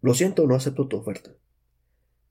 Lo 0.01 0.13
siento, 0.13 0.45
no 0.45 0.53
acepto 0.53 0.87
tu 0.87 0.97
oferta. 0.97 1.31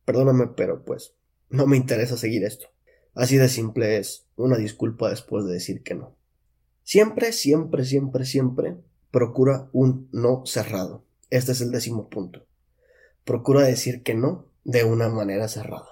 Perdóname, 0.04 0.46
pero 0.56 0.84
pues 0.84 1.14
no 1.50 1.66
me 1.66 1.76
interesa 1.76 2.16
seguir 2.16 2.44
esto. 2.44 2.68
Así 3.14 3.36
de 3.36 3.48
simple 3.48 3.98
es 3.98 4.26
una 4.36 4.56
disculpa 4.56 5.10
después 5.10 5.44
de 5.44 5.54
decir 5.54 5.82
que 5.82 5.96
no. 5.96 6.16
Siempre, 6.84 7.32
siempre, 7.32 7.84
siempre, 7.84 8.24
siempre 8.24 8.76
procura 9.10 9.70
un 9.72 10.08
no 10.12 10.44
cerrado. 10.46 11.04
Este 11.30 11.50
es 11.50 11.60
el 11.60 11.72
décimo 11.72 12.08
punto. 12.08 12.46
Procura 13.24 13.62
decir 13.62 14.04
que 14.04 14.14
no 14.14 14.46
de 14.62 14.84
una 14.84 15.08
manera 15.08 15.48
cerrada. 15.48 15.91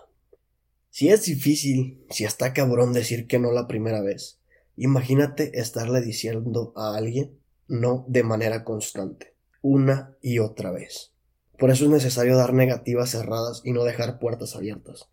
Si 0.91 1.09
es 1.09 1.25
difícil, 1.25 2.05
si 2.11 2.25
está 2.25 2.53
cabrón 2.53 2.93
decir 2.93 3.29
que 3.29 3.39
no 3.39 3.53
la 3.53 3.69
primera 3.69 4.03
vez, 4.03 4.41
imagínate 4.77 5.59
estarle 5.61 6.01
diciendo 6.01 6.73
a 6.77 6.97
alguien 6.97 7.39
no 7.69 8.05
de 8.09 8.25
manera 8.25 8.65
constante, 8.65 9.35
una 9.63 10.17
y 10.21 10.41
otra 10.41 10.73
vez. 10.73 11.13
Por 11.59 11.71
eso 11.71 11.85
es 11.85 11.91
necesario 11.91 12.37
dar 12.37 12.55
negativas 12.55 13.11
cerradas 13.11 13.61
y 13.65 13.73
no 13.73 13.85
dejar 13.85 14.19
puertas 14.19 14.57
abiertas. 14.57 15.09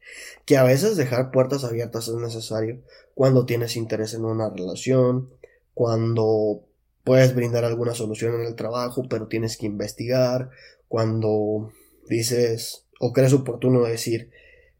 Que 0.46 0.57
a 0.57 0.63
veces 0.63 0.98
dejar 0.98 1.29
puertas 1.29 1.63
abiertas 1.63 2.07
es 2.07 2.15
necesario 2.15 2.81
cuando 3.13 3.46
tienes 3.46 3.75
interés 3.75 4.13
en 4.13 4.25
una 4.25 4.50
relación, 4.50 5.29
cuando 5.74 6.63
puedes 7.03 7.36
brindar 7.36 7.65
alguna 7.65 7.93
solución 7.93 8.34
en 8.36 8.48
el 8.48 8.55
trabajo, 8.55 9.03
pero 9.10 9.27
tienes 9.27 9.57
que 9.57 9.65
investigar, 9.65 10.50
cuando 10.88 11.72
dices 12.10 12.86
o 13.00 13.13
crees 13.13 13.34
oportuno 13.34 13.84
decir, 13.84 14.31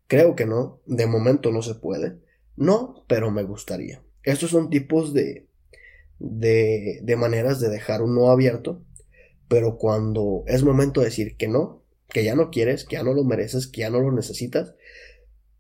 creo 0.08 0.36
que 0.36 0.46
no, 0.46 0.82
de 0.86 1.08
momento 1.08 1.52
no 1.52 1.62
se 1.62 1.76
puede, 1.76 2.18
no, 2.56 3.06
pero 3.08 3.32
me 3.32 3.44
gustaría. 3.44 4.04
Estos 4.24 4.50
son 4.52 4.70
tipos 4.70 5.14
de, 5.14 5.48
de, 6.20 7.00
de 7.04 7.16
maneras 7.16 7.60
de 7.60 7.70
dejar 7.70 8.02
un 8.02 8.16
no 8.16 8.30
abierto, 8.32 8.84
pero 9.48 9.78
cuando 9.78 10.44
es 10.48 10.64
momento 10.64 11.02
de 11.02 11.08
decir 11.08 11.38
que 11.38 11.48
no, 11.48 11.84
que 12.10 12.24
ya 12.24 12.36
no 12.36 12.50
quieres, 12.50 12.86
que 12.86 12.96
ya 12.96 13.04
no 13.04 13.14
lo 13.14 13.24
mereces, 13.24 13.68
que 13.68 13.82
ya 13.82 13.90
no 13.90 14.00
lo 14.00 14.12
necesitas, 14.12 14.76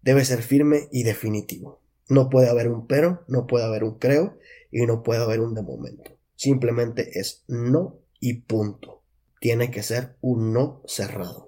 debe 0.02 0.26
ser 0.26 0.42
firme 0.42 0.88
y 0.92 1.04
definitivo. 1.04 1.82
No 2.10 2.30
puede 2.30 2.50
haber 2.50 2.70
un 2.70 2.88
pero, 2.88 3.24
no 3.28 3.48
puede 3.48 3.66
haber 3.66 3.84
un 3.84 3.98
creo, 3.98 4.38
y 4.72 4.86
no 4.86 5.04
puede 5.04 5.22
haber 5.22 5.42
un 5.42 5.54
de 5.54 5.62
momento. 5.62 6.12
Simplemente 6.36 7.20
es 7.20 7.44
no 7.48 8.00
y 8.20 8.42
punto. 8.42 9.04
Tiene 9.40 9.72
que 9.72 9.84
ser 9.84 10.16
un 10.22 10.54
no 10.54 10.82
cerrado. 10.86 11.47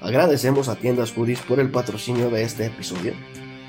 Agradecemos 0.00 0.68
a 0.68 0.76
Tiendas 0.76 1.12
Hoodies 1.12 1.40
por 1.40 1.60
el 1.60 1.70
patrocinio 1.70 2.30
de 2.30 2.42
este 2.42 2.66
episodio. 2.66 3.12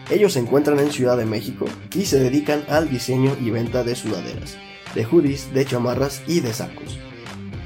Ellos 0.09 0.33
se 0.33 0.39
encuentran 0.39 0.79
en 0.79 0.91
Ciudad 0.91 1.17
de 1.17 1.25
México 1.25 1.65
y 1.93 2.05
se 2.05 2.19
dedican 2.19 2.63
al 2.69 2.89
diseño 2.89 3.35
y 3.41 3.49
venta 3.49 3.83
de 3.83 3.95
sudaderas, 3.95 4.57
de 4.95 5.05
hoodies, 5.05 5.53
de 5.53 5.65
chamarras 5.65 6.21
y 6.27 6.39
de 6.39 6.53
sacos. 6.53 6.97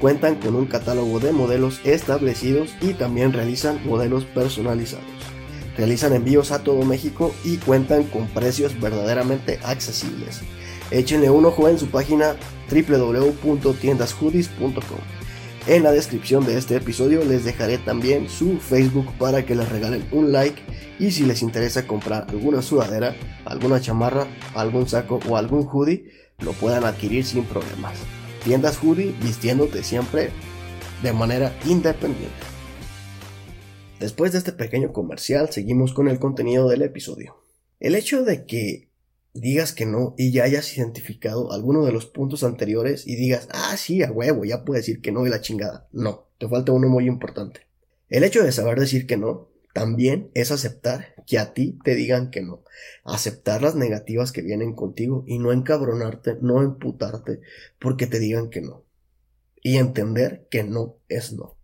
Cuentan 0.00 0.34
con 0.36 0.56
un 0.56 0.66
catálogo 0.66 1.20
de 1.20 1.32
modelos 1.32 1.80
establecidos 1.84 2.74
y 2.80 2.94
también 2.94 3.32
realizan 3.32 3.80
modelos 3.86 4.24
personalizados. 4.24 5.04
Realizan 5.76 6.12
envíos 6.12 6.50
a 6.50 6.64
todo 6.64 6.84
México 6.84 7.32
y 7.44 7.58
cuentan 7.58 8.02
con 8.04 8.26
precios 8.28 8.80
verdaderamente 8.80 9.60
accesibles. 9.62 10.40
Échenle 10.90 11.30
un 11.30 11.44
ojo 11.44 11.68
en 11.68 11.78
su 11.78 11.86
página 11.86 12.34
www.tiendashoodies.com. 12.70 15.25
En 15.66 15.82
la 15.82 15.90
descripción 15.90 16.46
de 16.46 16.56
este 16.56 16.76
episodio 16.76 17.24
les 17.24 17.44
dejaré 17.44 17.78
también 17.78 18.28
su 18.28 18.60
Facebook 18.60 19.12
para 19.18 19.44
que 19.44 19.56
les 19.56 19.68
regalen 19.68 20.06
un 20.12 20.30
like 20.30 20.62
y 21.00 21.10
si 21.10 21.24
les 21.24 21.42
interesa 21.42 21.88
comprar 21.88 22.28
alguna 22.28 22.62
sudadera, 22.62 23.16
alguna 23.44 23.80
chamarra, 23.80 24.28
algún 24.54 24.88
saco 24.88 25.18
o 25.28 25.36
algún 25.36 25.66
hoodie, 25.66 26.12
lo 26.38 26.52
puedan 26.52 26.84
adquirir 26.84 27.24
sin 27.24 27.42
problemas. 27.44 27.98
Tiendas 28.44 28.78
Hoodie 28.80 29.12
vistiéndote 29.20 29.82
siempre 29.82 30.30
de 31.02 31.12
manera 31.12 31.52
independiente. 31.66 32.30
Después 33.98 34.30
de 34.30 34.38
este 34.38 34.52
pequeño 34.52 34.92
comercial, 34.92 35.50
seguimos 35.50 35.92
con 35.94 36.06
el 36.06 36.20
contenido 36.20 36.68
del 36.68 36.82
episodio. 36.82 37.42
El 37.80 37.96
hecho 37.96 38.22
de 38.22 38.46
que 38.46 38.85
digas 39.40 39.72
que 39.72 39.86
no 39.86 40.14
y 40.16 40.32
ya 40.32 40.44
hayas 40.44 40.76
identificado 40.76 41.52
alguno 41.52 41.84
de 41.84 41.92
los 41.92 42.06
puntos 42.06 42.44
anteriores 42.44 43.06
y 43.06 43.16
digas, 43.16 43.48
ah, 43.52 43.76
sí, 43.76 44.02
a 44.02 44.10
huevo, 44.10 44.44
ya 44.44 44.64
puedo 44.64 44.78
decir 44.78 45.00
que 45.00 45.12
no 45.12 45.26
y 45.26 45.30
la 45.30 45.40
chingada. 45.40 45.88
No, 45.92 46.28
te 46.38 46.48
falta 46.48 46.72
uno 46.72 46.88
muy 46.88 47.06
importante. 47.06 47.60
El 48.08 48.24
hecho 48.24 48.42
de 48.42 48.52
saber 48.52 48.78
decir 48.78 49.06
que 49.06 49.16
no 49.16 49.48
también 49.72 50.30
es 50.32 50.52
aceptar 50.52 51.14
que 51.26 51.38
a 51.38 51.52
ti 51.52 51.78
te 51.84 51.94
digan 51.94 52.30
que 52.30 52.40
no. 52.40 52.64
Aceptar 53.04 53.60
las 53.60 53.74
negativas 53.74 54.32
que 54.32 54.42
vienen 54.42 54.74
contigo 54.74 55.24
y 55.26 55.38
no 55.38 55.52
encabronarte, 55.52 56.38
no 56.40 56.62
emputarte 56.62 57.40
porque 57.78 58.06
te 58.06 58.18
digan 58.18 58.48
que 58.48 58.62
no. 58.62 58.84
Y 59.62 59.76
entender 59.76 60.46
que 60.50 60.64
no 60.64 60.96
es 61.08 61.32
no. 61.32 61.58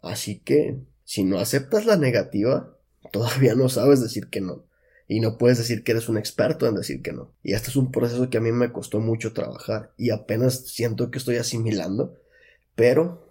Así 0.00 0.40
que 0.40 0.80
si 1.04 1.22
no 1.22 1.38
aceptas 1.38 1.86
la 1.86 1.96
negativa, 1.96 2.76
todavía 3.12 3.54
no 3.54 3.68
sabes 3.68 4.00
decir 4.02 4.30
que 4.30 4.40
no. 4.40 4.64
Y 5.06 5.20
no 5.20 5.36
puedes 5.36 5.58
decir 5.58 5.84
que 5.84 5.92
eres 5.92 6.08
un 6.08 6.16
experto 6.16 6.66
en 6.66 6.74
decir 6.74 7.02
que 7.02 7.12
no. 7.12 7.32
Y 7.42 7.52
este 7.52 7.70
es 7.70 7.76
un 7.76 7.90
proceso 7.90 8.30
que 8.30 8.38
a 8.38 8.40
mí 8.40 8.52
me 8.52 8.72
costó 8.72 9.00
mucho 9.00 9.32
trabajar 9.32 9.92
y 9.98 10.10
apenas 10.10 10.68
siento 10.68 11.10
que 11.10 11.18
estoy 11.18 11.36
asimilando. 11.36 12.18
Pero 12.74 13.28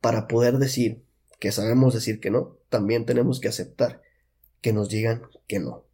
para 0.00 0.28
poder 0.28 0.58
decir 0.58 1.02
que 1.40 1.52
sabemos 1.52 1.94
decir 1.94 2.20
que 2.20 2.30
no, 2.30 2.58
también 2.68 3.06
tenemos 3.06 3.40
que 3.40 3.48
aceptar 3.48 4.02
que 4.60 4.72
nos 4.72 4.88
digan 4.88 5.22
que 5.48 5.58
no. 5.58 5.84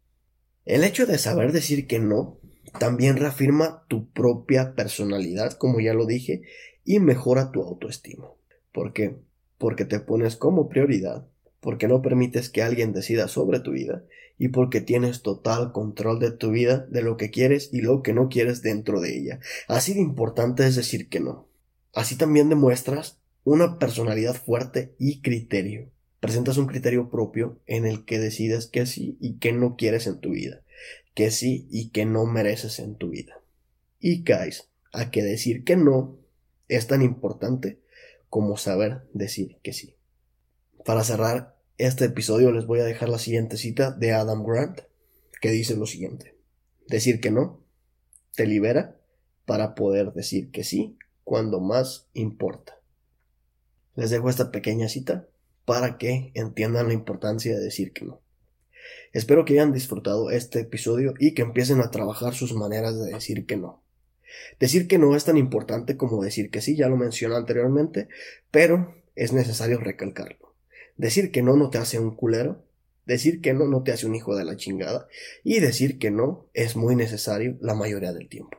El 0.65 0.83
hecho 0.83 1.05
de 1.05 1.17
saber 1.17 1.51
decir 1.51 1.87
que 1.87 1.99
no 1.99 2.39
también 2.79 3.17
reafirma 3.17 3.85
tu 3.87 4.09
propia 4.11 4.75
personalidad, 4.75 5.53
como 5.53 5.79
ya 5.79 5.93
lo 5.93 6.05
dije, 6.05 6.43
y 6.85 6.99
mejora 6.99 7.51
tu 7.51 7.61
autoestima. 7.61 8.29
¿Por 8.71 8.93
qué? 8.93 9.19
porque 9.63 9.85
te 9.85 10.01
pones 10.01 10.35
como 10.35 10.67
prioridad, 10.67 11.25
porque 11.63 11.87
no 11.87 12.01
permites 12.01 12.49
que 12.49 12.61
alguien 12.61 12.93
decida 12.93 13.27
sobre 13.27 13.59
tu 13.59 13.71
vida 13.71 14.03
y 14.37 14.49
porque 14.49 14.81
tienes 14.81 15.21
total 15.21 15.71
control 15.71 16.19
de 16.19 16.31
tu 16.31 16.51
vida, 16.51 16.85
de 16.89 17.01
lo 17.01 17.17
que 17.17 17.31
quieres 17.31 17.69
y 17.71 17.81
lo 17.81 18.01
que 18.03 18.13
no 18.13 18.29
quieres 18.29 18.61
dentro 18.61 18.99
de 18.99 19.17
ella. 19.17 19.39
Así 19.67 19.93
de 19.93 20.01
importante 20.01 20.67
es 20.67 20.75
decir 20.75 21.09
que 21.09 21.19
no. 21.19 21.47
Así 21.93 22.17
también 22.17 22.49
demuestras 22.49 23.19
una 23.43 23.79
personalidad 23.79 24.35
fuerte 24.35 24.93
y 24.99 25.21
criterio. 25.21 25.89
Presentas 26.19 26.57
un 26.57 26.67
criterio 26.67 27.09
propio 27.09 27.59
en 27.65 27.85
el 27.85 28.05
que 28.05 28.19
decides 28.19 28.67
que 28.67 28.85
sí 28.85 29.17
y 29.19 29.39
que 29.39 29.51
no 29.51 29.75
quieres 29.75 30.07
en 30.07 30.19
tu 30.19 30.31
vida, 30.31 30.61
que 31.13 31.31
sí 31.31 31.67
y 31.71 31.89
que 31.89 32.05
no 32.05 32.25
mereces 32.25 32.79
en 32.79 32.95
tu 32.95 33.09
vida. 33.09 33.41
Y 33.99 34.23
caes 34.23 34.69
a 34.91 35.11
que 35.11 35.23
decir 35.23 35.63
que 35.63 35.75
no 35.75 36.17
es 36.67 36.87
tan 36.87 37.01
importante 37.01 37.79
como 38.29 38.57
saber 38.57 39.03
decir 39.13 39.57
que 39.61 39.73
sí. 39.73 39.95
Para 40.85 41.05
cerrar 41.05 41.55
este 41.77 42.03
episodio 42.05 42.51
les 42.51 42.65
voy 42.65 42.81
a 42.81 42.83
dejar 42.83 43.07
la 43.07 43.17
siguiente 43.17 43.55
cita 43.55 43.91
de 43.91 44.11
Adam 44.11 44.43
Grant, 44.43 44.81
que 45.39 45.49
dice 45.49 45.77
lo 45.77 45.85
siguiente. 45.85 46.37
Decir 46.89 47.21
que 47.21 47.31
no 47.31 47.63
te 48.35 48.45
libera 48.45 48.99
para 49.45 49.75
poder 49.75 50.11
decir 50.11 50.51
que 50.51 50.65
sí 50.65 50.97
cuando 51.23 51.61
más 51.61 52.09
importa. 52.13 52.77
Les 53.95 54.09
dejo 54.09 54.29
esta 54.29 54.51
pequeña 54.51 54.89
cita 54.89 55.25
para 55.63 55.97
que 55.97 56.31
entiendan 56.33 56.87
la 56.87 56.93
importancia 56.93 57.55
de 57.55 57.63
decir 57.63 57.93
que 57.93 58.03
no. 58.03 58.21
Espero 59.13 59.45
que 59.45 59.53
hayan 59.53 59.71
disfrutado 59.71 60.31
este 60.31 60.59
episodio 60.59 61.13
y 61.17 61.33
que 61.33 61.43
empiecen 61.43 61.79
a 61.79 61.91
trabajar 61.91 62.33
sus 62.33 62.53
maneras 62.53 62.99
de 62.99 63.13
decir 63.13 63.45
que 63.45 63.55
no. 63.55 63.81
Decir 64.59 64.89
que 64.89 64.97
no 64.97 65.15
es 65.15 65.23
tan 65.23 65.37
importante 65.37 65.95
como 65.95 66.21
decir 66.21 66.51
que 66.51 66.59
sí, 66.59 66.75
ya 66.75 66.89
lo 66.89 66.97
mencioné 66.97 67.35
anteriormente, 67.35 68.09
pero 68.51 68.93
es 69.15 69.31
necesario 69.31 69.79
recalcarlo. 69.79 70.52
Decir 70.97 71.31
que 71.31 71.41
no 71.41 71.55
no 71.55 71.69
te 71.69 71.77
hace 71.77 71.99
un 71.99 72.15
culero, 72.15 72.63
decir 73.05 73.41
que 73.41 73.53
no 73.53 73.65
no 73.65 73.83
te 73.83 73.91
hace 73.91 74.05
un 74.05 74.15
hijo 74.15 74.35
de 74.35 74.45
la 74.45 74.55
chingada, 74.55 75.07
y 75.43 75.59
decir 75.59 75.99
que 75.99 76.11
no 76.11 76.47
es 76.53 76.75
muy 76.75 76.95
necesario 76.95 77.57
la 77.61 77.73
mayoría 77.73 78.13
del 78.13 78.29
tiempo. 78.29 78.57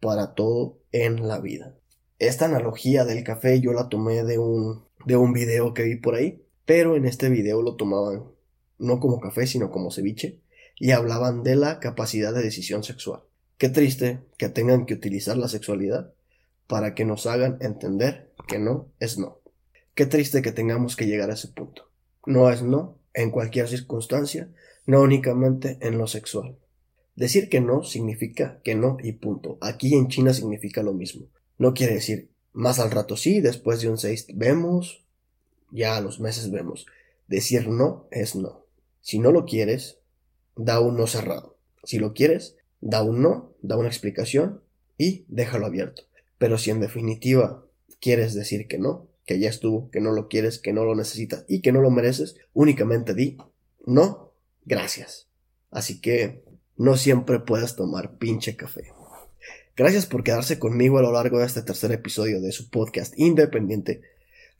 Para 0.00 0.34
todo 0.34 0.78
en 0.92 1.26
la 1.26 1.40
vida. 1.40 1.74
Esta 2.18 2.46
analogía 2.46 3.04
del 3.04 3.22
café 3.24 3.60
yo 3.60 3.72
la 3.72 3.88
tomé 3.88 4.24
de 4.24 4.38
un, 4.38 4.84
de 5.06 5.16
un 5.16 5.32
video 5.32 5.74
que 5.74 5.84
vi 5.84 5.96
por 5.96 6.14
ahí, 6.14 6.42
pero 6.66 6.96
en 6.96 7.06
este 7.06 7.28
video 7.28 7.62
lo 7.62 7.76
tomaban 7.76 8.24
no 8.78 9.00
como 9.00 9.20
café, 9.20 9.46
sino 9.46 9.70
como 9.70 9.90
ceviche, 9.90 10.40
y 10.78 10.92
hablaban 10.92 11.42
de 11.42 11.56
la 11.56 11.80
capacidad 11.80 12.32
de 12.32 12.42
decisión 12.42 12.84
sexual. 12.84 13.22
Qué 13.56 13.68
triste 13.68 14.20
que 14.36 14.48
tengan 14.48 14.86
que 14.86 14.94
utilizar 14.94 15.36
la 15.36 15.48
sexualidad 15.48 16.12
para 16.66 16.94
que 16.94 17.04
nos 17.04 17.26
hagan 17.26 17.58
entender 17.60 18.30
que 18.46 18.58
no 18.58 18.88
es 19.00 19.18
no. 19.18 19.40
Qué 19.98 20.06
triste 20.06 20.42
que 20.42 20.52
tengamos 20.52 20.94
que 20.94 21.08
llegar 21.08 21.28
a 21.28 21.34
ese 21.34 21.48
punto. 21.48 21.90
no 22.24 22.48
es 22.52 22.62
no 22.62 23.00
en 23.14 23.32
cualquier 23.32 23.66
circunstancia, 23.66 24.48
no 24.86 25.00
únicamente 25.00 25.76
en 25.80 25.98
lo 25.98 26.06
sexual. 26.06 26.56
Decir 27.16 27.48
que 27.48 27.60
no 27.60 27.82
significa 27.82 28.60
que 28.62 28.76
no 28.76 28.98
y 29.02 29.10
punto. 29.10 29.58
Aquí 29.60 29.96
en 29.96 30.06
China 30.06 30.32
significa 30.32 30.84
lo 30.84 30.92
mismo. 30.92 31.26
No 31.58 31.74
quiere 31.74 31.94
decir 31.94 32.30
más 32.52 32.78
al 32.78 32.92
rato 32.92 33.16
sí, 33.16 33.40
después 33.40 33.80
de 33.80 33.88
un 33.88 33.98
6 33.98 34.28
vemos, 34.34 35.04
ya 35.72 35.96
a 35.96 36.00
los 36.00 36.20
meses 36.20 36.52
vemos. 36.52 36.86
Decir 37.26 37.66
no 37.66 38.06
es 38.12 38.36
no. 38.36 38.66
Si 39.00 39.18
no 39.18 39.32
lo 39.32 39.46
quieres, 39.46 39.98
da 40.54 40.78
un 40.78 40.96
no 40.96 41.08
cerrado. 41.08 41.56
Si 41.82 41.98
lo 41.98 42.14
quieres, 42.14 42.54
da 42.80 43.02
un 43.02 43.20
no, 43.20 43.52
da 43.62 43.76
una 43.76 43.88
explicación 43.88 44.62
y 44.96 45.24
déjalo 45.26 45.66
abierto. 45.66 46.02
Pero 46.38 46.56
si 46.56 46.70
en 46.70 46.78
definitiva 46.78 47.64
quieres 47.98 48.34
decir 48.34 48.68
que 48.68 48.78
no, 48.78 49.08
que 49.28 49.38
ya 49.38 49.48
estuvo, 49.48 49.88
que 49.92 50.00
no 50.00 50.10
lo 50.10 50.26
quieres, 50.26 50.58
que 50.58 50.72
no 50.72 50.84
lo 50.84 50.96
necesitas 50.96 51.44
y 51.46 51.60
que 51.60 51.70
no 51.70 51.80
lo 51.80 51.92
mereces, 51.92 52.34
únicamente 52.52 53.14
di 53.14 53.36
no, 53.86 54.34
gracias. 54.64 55.28
Así 55.70 56.00
que 56.00 56.42
no 56.76 56.96
siempre 56.96 57.38
puedes 57.38 57.76
tomar 57.76 58.18
pinche 58.18 58.56
café. 58.56 58.92
Gracias 59.76 60.06
por 60.06 60.24
quedarse 60.24 60.58
conmigo 60.58 60.98
a 60.98 61.02
lo 61.02 61.12
largo 61.12 61.38
de 61.38 61.46
este 61.46 61.62
tercer 61.62 61.92
episodio 61.92 62.40
de 62.40 62.50
su 62.50 62.68
podcast 62.70 63.14
independiente 63.16 64.00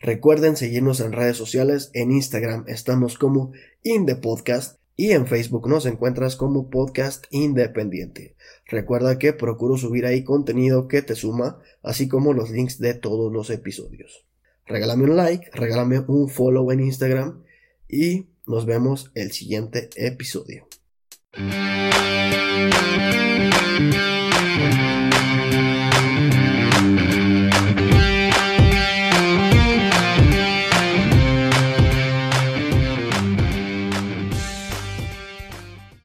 Recuerden 0.00 0.56
seguirnos 0.56 1.00
en 1.00 1.10
redes 1.10 1.36
sociales, 1.36 1.90
en 1.92 2.12
Instagram 2.12 2.64
estamos 2.68 3.18
como 3.18 3.50
Indepodcast 3.82 4.78
y 4.94 5.10
en 5.10 5.26
Facebook 5.26 5.68
nos 5.68 5.86
encuentras 5.86 6.36
como 6.36 6.70
Podcast 6.70 7.24
Independiente. 7.30 8.36
Recuerda 8.64 9.18
que 9.18 9.32
procuro 9.32 9.76
subir 9.76 10.06
ahí 10.06 10.22
contenido 10.22 10.86
que 10.86 11.02
te 11.02 11.16
suma, 11.16 11.58
así 11.82 12.06
como 12.06 12.32
los 12.32 12.50
links 12.50 12.78
de 12.78 12.94
todos 12.94 13.32
los 13.32 13.50
episodios. 13.50 14.24
Regálame 14.68 15.04
un 15.04 15.16
like, 15.16 15.50
regálame 15.54 16.00
un 16.06 16.28
follow 16.28 16.70
en 16.70 16.80
Instagram 16.80 17.42
y 17.88 18.26
nos 18.46 18.66
vemos 18.66 19.10
el 19.14 19.32
siguiente 19.32 19.88
episodio. 19.96 20.68